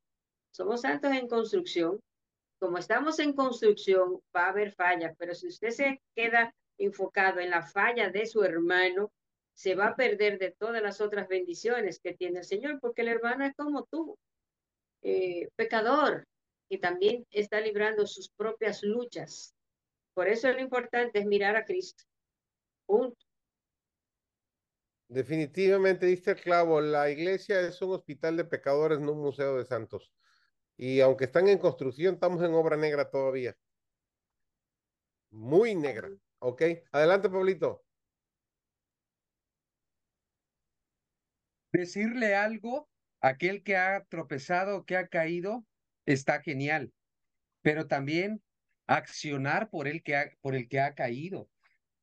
[0.50, 2.00] Somos santos en construcción.
[2.58, 7.50] Como estamos en construcción, va a haber fallas, pero si usted se queda enfocado en
[7.50, 9.12] la falla de su hermano,
[9.54, 13.08] se va a perder de todas las otras bendiciones que tiene el Señor, porque el
[13.08, 14.18] hermano es como tú,
[15.02, 16.26] eh, pecador,
[16.68, 19.54] y también está librando sus propias luchas.
[20.14, 22.04] Por eso lo importante es mirar a Cristo.
[22.86, 23.25] Punto.
[25.08, 26.80] Definitivamente diste el clavo.
[26.80, 30.12] La iglesia es un hospital de pecadores, no un museo de santos.
[30.76, 33.56] Y aunque están en construcción, estamos en obra negra todavía.
[35.30, 36.10] Muy negra.
[36.40, 36.62] Ok.
[36.92, 37.84] Adelante, Pablito.
[41.72, 42.88] Decirle algo
[43.20, 45.66] a aquel que ha tropezado, que ha caído,
[46.06, 46.92] está genial.
[47.62, 48.42] Pero también
[48.86, 51.48] accionar por el que ha, por el que ha caído.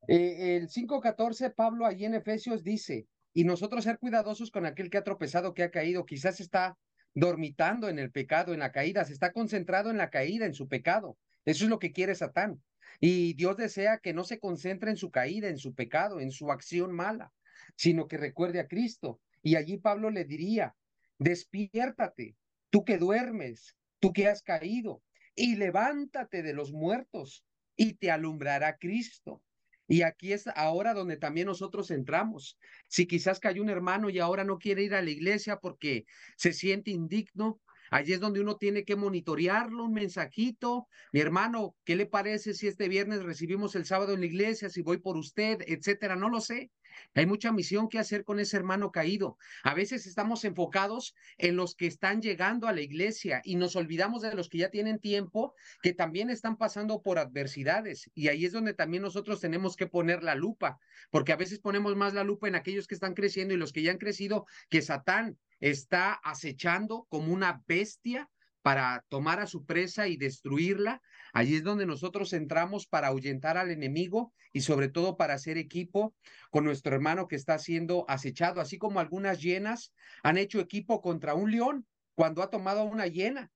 [0.08, 4.98] Eh, el 5.14, Pablo allí en Efesios dice, y nosotros ser cuidadosos con aquel que
[4.98, 6.76] ha tropezado, que ha caído, quizás está
[7.14, 10.68] dormitando en el pecado, en la caída, se está concentrado en la caída, en su
[10.68, 11.16] pecado.
[11.44, 12.62] Eso es lo que quiere Satán.
[13.00, 16.50] Y Dios desea que no se concentre en su caída, en su pecado, en su
[16.50, 17.32] acción mala,
[17.76, 19.20] sino que recuerde a Cristo.
[19.42, 20.74] Y allí Pablo le diría,
[21.18, 22.36] despiértate,
[22.70, 25.02] tú que duermes, tú que has caído,
[25.34, 27.44] y levántate de los muertos,
[27.76, 29.42] y te alumbrará Cristo.
[29.86, 32.58] Y aquí es ahora donde también nosotros entramos.
[32.88, 36.04] Si quizás cayó un hermano y ahora no quiere ir a la iglesia porque
[36.36, 37.60] se siente indigno,
[37.90, 40.88] Allí es donde uno tiene que monitorearlo, un mensajito.
[41.12, 44.82] Mi hermano, ¿qué le parece si este viernes recibimos el sábado en la iglesia, si
[44.82, 46.16] voy por usted, etcétera?
[46.16, 46.72] No lo sé.
[47.14, 49.36] Hay mucha misión que hacer con ese hermano caído.
[49.62, 54.22] A veces estamos enfocados en los que están llegando a la iglesia y nos olvidamos
[54.22, 58.10] de los que ya tienen tiempo, que también están pasando por adversidades.
[58.14, 60.78] Y ahí es donde también nosotros tenemos que poner la lupa,
[61.10, 63.82] porque a veces ponemos más la lupa en aquellos que están creciendo y los que
[63.82, 68.28] ya han crecido que Satán está acechando como una bestia
[68.62, 71.02] para tomar a su presa y destruirla.
[71.34, 76.14] Allí es donde nosotros entramos para ahuyentar al enemigo y sobre todo para hacer equipo
[76.50, 81.34] con nuestro hermano que está siendo acechado, así como algunas hienas han hecho equipo contra
[81.34, 83.50] un león cuando ha tomado una hiena.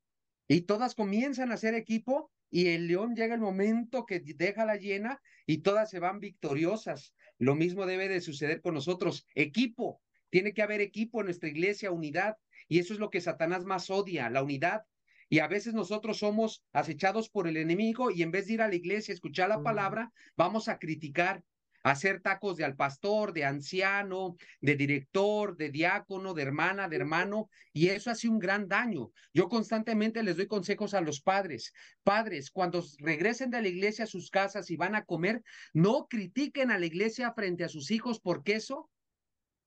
[0.48, 4.76] Y todas comienzan a hacer equipo y el león llega el momento que deja la
[4.76, 7.14] hiena y todas se van victoriosas.
[7.38, 9.24] Lo mismo debe de suceder con nosotros.
[9.36, 12.38] Equipo, tiene que haber equipo en nuestra iglesia, unidad.
[12.66, 14.82] Y eso es lo que Satanás más odia, la unidad.
[15.28, 18.68] Y a veces nosotros somos acechados por el enemigo y en vez de ir a
[18.68, 21.42] la iglesia, escuchar la palabra, vamos a criticar,
[21.84, 26.96] a hacer tacos de al pastor, de anciano, de director, de diácono, de hermana, de
[26.96, 29.12] hermano, y eso hace un gran daño.
[29.32, 31.72] Yo constantemente les doy consejos a los padres.
[32.02, 36.70] Padres, cuando regresen de la iglesia a sus casas y van a comer, no critiquen
[36.70, 38.90] a la iglesia frente a sus hijos porque eso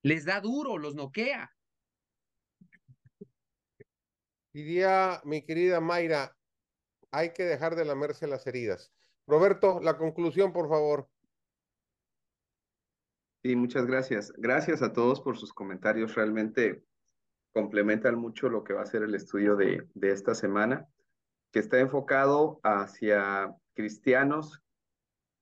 [0.04, 1.52] les da duro, los noquea.
[4.54, 6.36] Diría mi querida Mayra,
[7.12, 8.92] hay que dejar de lamerse las heridas.
[9.28, 11.08] Roberto, la conclusión, por favor.
[13.44, 14.34] Sí, muchas gracias.
[14.38, 16.16] Gracias a todos por sus comentarios.
[16.16, 16.84] Realmente
[17.54, 20.88] complementan mucho lo que va a ser el estudio de, de esta semana,
[21.52, 24.62] que está enfocado hacia cristianos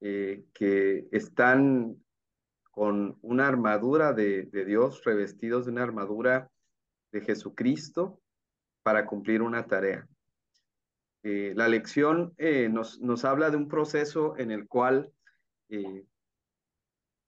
[0.02, 2.02] eh, que están
[2.70, 6.50] con una armadura de, Dios, revestidos de una armadura
[7.12, 8.19] de Jesucristo
[8.82, 10.06] para cumplir una tarea.
[11.22, 15.12] Eh, la lección eh, nos, nos, habla de un proceso en el cual
[15.68, 16.06] eh,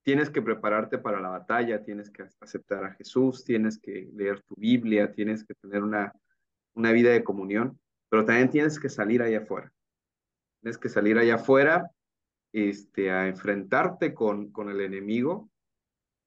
[0.01, 4.55] tienes que prepararte para la batalla, tienes que aceptar a Jesús, tienes que leer tu
[4.55, 6.11] Biblia, tienes que tener una,
[6.73, 7.79] una vida de comunión,
[8.09, 9.71] pero también tienes que salir allá afuera.
[10.61, 11.91] Tienes que salir allá afuera
[12.51, 15.49] este, a enfrentarte con, con el enemigo,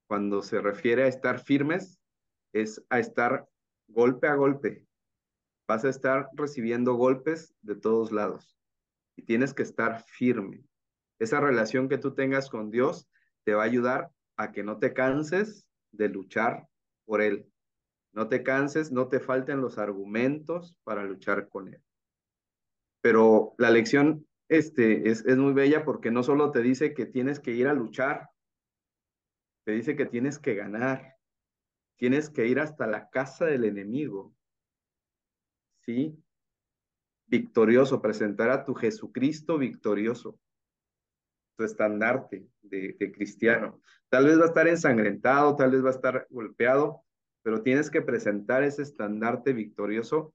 [0.07, 1.99] cuando se refiere a estar firmes,
[2.53, 3.45] es a estar
[3.87, 4.86] golpe a golpe.
[5.67, 8.57] Vas a estar recibiendo golpes de todos lados
[9.17, 10.63] y tienes que estar firme.
[11.19, 13.09] Esa relación que tú tengas con Dios
[13.43, 16.67] te va a ayudar a que no te canses de luchar
[17.05, 17.51] por Él.
[18.13, 21.83] No te canses, no te falten los argumentos para luchar con Él.
[23.01, 27.39] Pero la lección este, es, es muy bella porque no solo te dice que tienes
[27.39, 28.29] que ir a luchar,
[29.65, 31.17] te dice que tienes que ganar,
[31.97, 34.33] tienes que ir hasta la casa del enemigo,
[35.87, 36.21] ¿sí?
[37.27, 40.37] Victorioso, presentar a tu Jesucristo victorioso,
[41.57, 43.81] tu estandarte de, cristiano.
[44.09, 47.03] Tal vez va a estar ensangrentado, tal vez va a estar golpeado,
[47.41, 50.33] pero tienes que presentar ese estandarte victorioso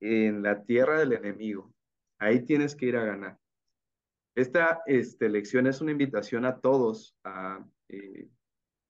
[0.00, 1.72] en la tierra del enemigo.
[2.18, 3.38] Ahí tienes que ir a ganar.
[4.34, 8.28] Esta este, lección es una invitación a todos a eh,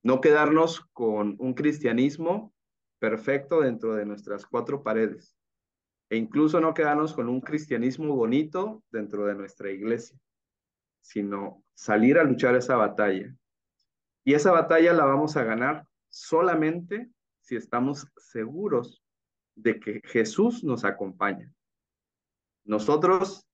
[0.03, 2.53] no quedarnos con un cristianismo
[2.99, 5.37] perfecto dentro de nuestras cuatro paredes
[6.09, 10.19] e incluso no quedarnos con un cristianismo bonito dentro de nuestra iglesia,
[11.01, 13.35] sino salir a luchar esa batalla.
[14.25, 19.03] Y esa batalla la vamos a ganar solamente si estamos seguros
[19.55, 21.53] de que Jesús nos acompaña.
[22.65, 23.47] Nosotros,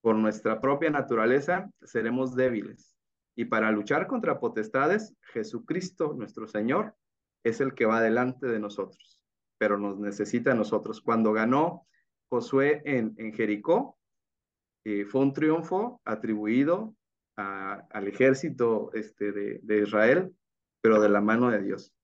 [0.00, 2.96] por nuestra propia naturaleza, seremos débiles.
[3.36, 6.94] Y para luchar contra potestades, Jesucristo, nuestro Señor,
[7.42, 9.13] es el que va delante de nosotros,
[9.64, 11.00] pero nos necesita a nosotros.
[11.00, 11.86] Cuando ganó
[12.28, 13.96] Josué en, Jericó,
[14.84, 16.94] eh, fue un triunfo atribuido
[17.36, 20.34] al ejército este, de, Israel,
[20.82, 21.94] pero de la mano de Dios.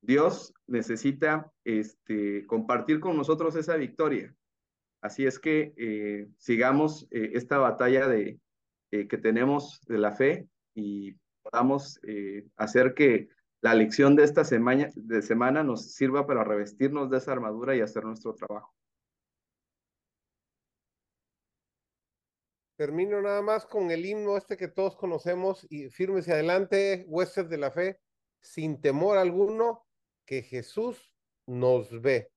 [0.00, 4.34] Dios necesita este, compartir con nosotros esa victoria.
[5.02, 8.40] Así es que eh, sigamos eh, esta batalla de,
[8.90, 12.00] que tenemos de la fe y podamos
[12.56, 13.28] hacer que
[13.64, 17.80] la lección de esta semana, de semana nos sirva para revestirnos de esa armadura y
[17.80, 18.74] hacer nuestro trabajo.
[22.76, 27.48] Termino nada más con el himno este que todos conocemos y firmes y adelante, huestes
[27.48, 27.98] de la fe,
[28.42, 29.86] sin temor alguno,
[30.26, 31.14] que Jesús
[31.46, 32.30] nos ve.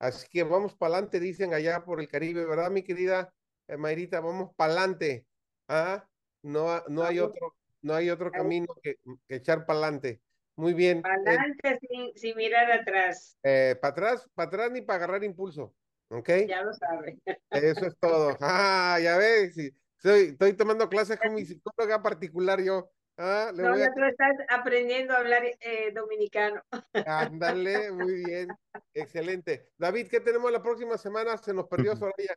[0.00, 3.32] Así que vamos para adelante, dicen allá por el Caribe, ¿verdad, mi querida
[3.68, 4.18] eh, Mayrita?
[4.18, 5.28] Vamos para adelante.
[5.68, 6.04] ¿Ah?
[6.42, 8.96] No, no hay otro, no hay otro camino que,
[9.28, 10.20] que echar para adelante.
[10.56, 11.02] Muy bien.
[11.02, 13.38] Para adelante eh, sin, sin, mirar atrás.
[13.42, 15.74] Eh, para atrás, para atrás ni para agarrar impulso.
[16.08, 16.28] ¿Ok?
[16.46, 17.18] Ya lo sabe.
[17.50, 18.36] Eso es todo.
[18.40, 19.54] Ah, ya ves.
[19.54, 19.74] Sí.
[19.96, 22.90] Estoy, estoy tomando clases con mi psicóloga particular yo.
[23.16, 23.94] Ah, le no, voy a...
[23.94, 26.62] tú estás aprendiendo a hablar eh, dominicano.
[27.06, 28.48] Ándale, muy bien.
[28.94, 29.70] Excelente.
[29.78, 31.36] David, ¿qué tenemos la próxima semana?
[31.36, 32.34] Se nos perdió Soraya.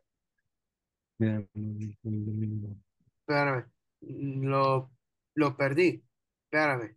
[3.19, 3.65] Espérame.
[4.01, 4.91] Lo,
[5.33, 6.03] lo perdí.
[6.45, 6.95] Espérame.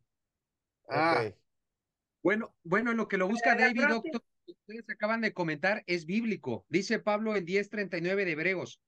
[0.89, 1.17] Ah.
[1.19, 1.35] Okay.
[2.23, 6.67] Bueno, bueno, lo que lo busca David, doctor, ustedes acaban de comentar, es bíblico.
[6.69, 8.81] Dice Pablo en 10:39 de Hebreos.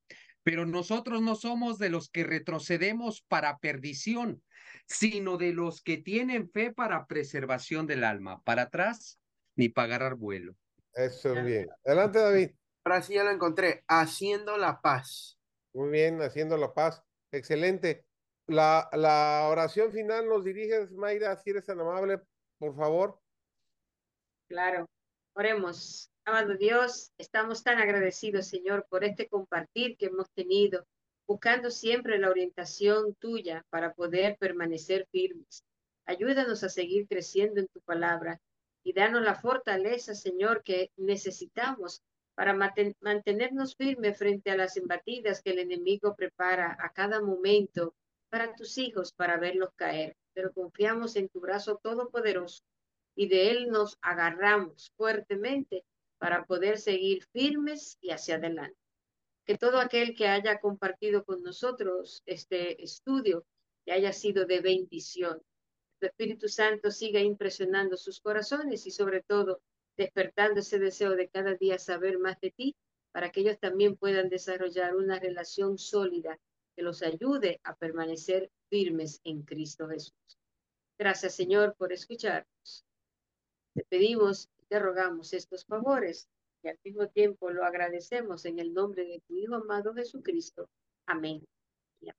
[0.43, 4.43] Pero nosotros no somos de los que retrocedemos para perdición,
[4.87, 8.43] sino de los que tienen fe para preservación del alma.
[8.43, 9.21] Para atrás,
[9.55, 10.57] ni para agarrar vuelo.
[10.95, 11.69] Eso es bien.
[11.85, 12.51] Adelante, David.
[12.85, 13.85] Ahora sí ya lo encontré.
[13.87, 15.39] Haciendo la paz.
[15.75, 17.03] Muy bien, haciendo la paz.
[17.31, 18.07] Excelente.
[18.51, 22.21] La, oración final nos diriges, Mayra, si eres tan amable,
[22.59, 23.21] por favor.
[24.49, 24.89] Claro.
[25.35, 26.11] Oremos.
[26.25, 30.85] Amado Dios, estamos tan agradecidos, Señor, por este compartir que hemos tenido,
[31.29, 35.63] buscando siempre la orientación tuya para poder permanecer firmes.
[36.05, 38.41] Ayúdanos a seguir creciendo en tu palabra
[38.83, 42.03] y danos la fortaleza, Señor, que necesitamos
[42.35, 47.95] para mantenernos firmes frente a las embatidas que el enemigo prepara a cada momento
[48.31, 50.17] para tus hijos, para verlos caer.
[50.33, 52.63] Pero confiamos en tu brazo todopoderoso
[53.15, 55.85] y de él nos agarramos fuertemente
[56.19, 58.79] para poder seguir firmes y hacia adelante.
[59.45, 63.45] Que todo aquel que haya compartido con nosotros este estudio
[63.85, 65.43] que haya sido de bendición.
[66.01, 69.61] El Espíritu Santo siga impresionando sus corazones y sobre todo
[69.97, 72.77] despertando ese deseo de cada día saber más de ti
[73.13, 76.39] para que ellos también puedan desarrollar una relación sólida
[76.75, 80.15] que los ayude a permanecer firmes en Cristo Jesús.
[80.99, 82.85] Gracias, Señor, por escucharnos.
[83.75, 86.29] Te pedimos te rogamos estos favores
[86.63, 90.71] y al mismo tiempo lo agradecemos en el nombre de tu Hijo amado Jesucristo.
[91.07, 91.45] Amén.
[92.01, 92.15] amén.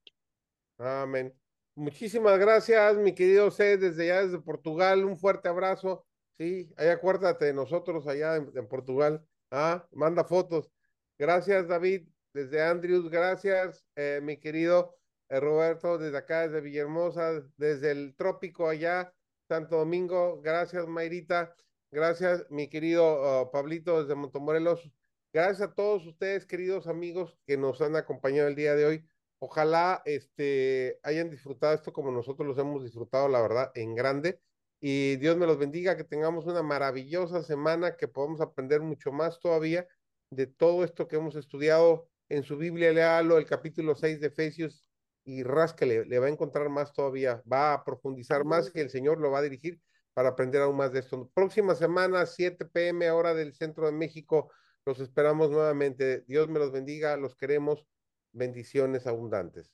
[0.78, 1.34] Amén.
[1.74, 6.04] Muchísimas gracias, mi querido C, desde allá, desde Portugal, un fuerte abrazo.
[6.36, 9.26] Sí, ahí acuérdate de nosotros allá en, en Portugal.
[9.50, 10.70] Ah, manda fotos.
[11.18, 14.96] Gracias, David, desde Andrews, gracias, eh, mi querido
[15.28, 19.12] eh, Roberto, desde acá, desde Villahermosa, desde el trópico allá,
[19.48, 21.54] Santo Domingo, gracias, Mayrita.
[21.90, 24.90] Gracias, mi querido uh, Pablito desde Montemorelos.
[25.30, 29.06] Gracias a todos ustedes, queridos amigos, que nos han acompañado el día de hoy.
[29.40, 34.40] Ojalá este, hayan disfrutado esto como nosotros los hemos disfrutado, la verdad, en grande.
[34.80, 39.38] Y Dios me los bendiga, que tengamos una maravillosa semana, que podamos aprender mucho más
[39.38, 39.86] todavía
[40.30, 42.92] de todo esto que hemos estudiado en su Biblia.
[42.92, 44.84] Léalo, el capítulo 6 de Efesios,
[45.24, 49.18] y rásquele, le va a encontrar más todavía, va a profundizar más, que el Señor
[49.20, 49.80] lo va a dirigir
[50.14, 51.30] para aprender aún más de esto.
[51.34, 54.50] Próxima semana, 7 pm, hora del centro de México.
[54.84, 56.24] Los esperamos nuevamente.
[56.26, 57.86] Dios me los bendiga, los queremos.
[58.32, 59.70] Bendiciones abundantes.